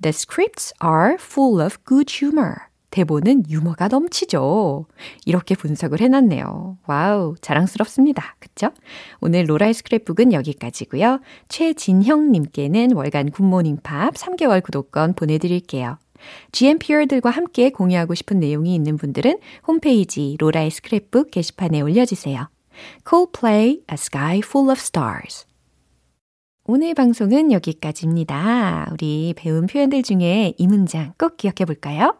The 0.02 0.10
scripts 0.10 0.74
are 0.84 1.16
full 1.20 1.62
of 1.62 1.78
good 1.86 2.12
humor. 2.20 2.68
대본은 2.98 3.44
유머가 3.48 3.88
넘치죠. 3.90 4.88
이렇게 5.26 5.54
분석을 5.54 6.02
해놨네요. 6.02 6.80
wow, 6.88 7.36
자랑스럽습니다. 7.42 8.36
그쵸? 8.40 8.72
오늘 9.22 9.48
로라의 9.48 9.76
스크랩북은 9.76 10.34
여기까지고요. 10.34 11.20
최진형님께는 11.48 12.94
월간 12.94 13.30
굿모닝 13.30 13.82
팝 13.84 14.16
3개월 14.16 14.64
구독권 14.64 15.14
보내드릴게요. 15.14 16.00
GMPer들과 16.52 17.30
함께 17.30 17.70
공유하고 17.70 18.16
싶은 18.16 18.40
내용이 18.40 18.74
있는 18.74 18.98
분들은 18.98 19.38
홈페이지 19.68 20.36
로라의 20.40 20.72
스크랩북 20.72 21.30
게시판에 21.30 21.82
올려주세요. 21.82 22.50
Coldplay, 23.08 23.82
A 23.92 23.94
Sky 23.94 24.40
Full 24.40 24.72
of 24.72 24.80
Stars. 24.80 25.46
오늘 26.66 26.96
방송은 26.96 27.52
여기까지입니다. 27.52 28.90
우리 28.92 29.36
배운 29.38 29.68
표현들 29.68 30.02
중에 30.02 30.56
이 30.58 30.66
문장 30.66 31.14
꼭 31.20 31.38
기억해 31.38 31.66
볼까요? 31.66 32.16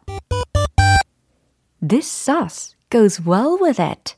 This 1.86 2.08
sauce 2.08 2.76
goes 2.90 3.22
well 3.28 3.58
with 3.62 3.82
it. 3.82 4.16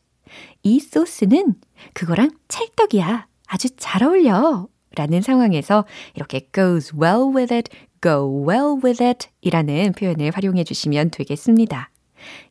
이 0.63 0.80
소스는 0.80 1.56
그거랑 1.93 2.32
찰떡이야. 2.48 3.28
아주 3.48 3.69
잘 3.78 4.04
어울려. 4.04 4.67
라는 4.95 5.22
상황에서 5.22 5.86
이렇게 6.15 6.50
goes 6.54 6.93
well 6.95 7.32
with 7.34 7.54
it, 7.54 7.72
go 8.02 8.45
well 8.48 8.80
with 8.84 9.04
it 9.04 9.28
이라는 9.41 9.93
표현을 9.93 10.32
활용해 10.32 10.63
주시면 10.63 11.12
되겠습니다. 11.12 11.91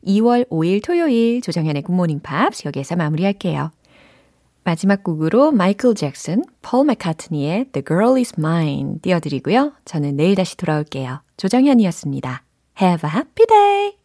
2월 0.05 0.49
5일 0.49 0.83
토요일 0.83 1.41
조정현의 1.41 1.83
굿모닝 1.83 2.21
팝스 2.21 2.63
여기에서 2.65 2.95
마무리할게요. 2.95 3.71
마지막 4.63 5.03
곡으로 5.03 5.51
마이클 5.51 5.95
잭슨, 5.95 6.43
폴 6.61 6.85
맥카트니의 6.85 7.71
The 7.71 7.83
Girl 7.85 8.17
Is 8.17 8.33
Mine 8.37 8.99
띄워드리고요. 9.01 9.73
저는 9.85 10.15
내일 10.15 10.35
다시 10.35 10.57
돌아올게요. 10.57 11.21
조정현이었습니다. 11.37 12.43
Have 12.81 13.09
a 13.09 13.15
happy 13.15 13.45
day! 13.47 13.98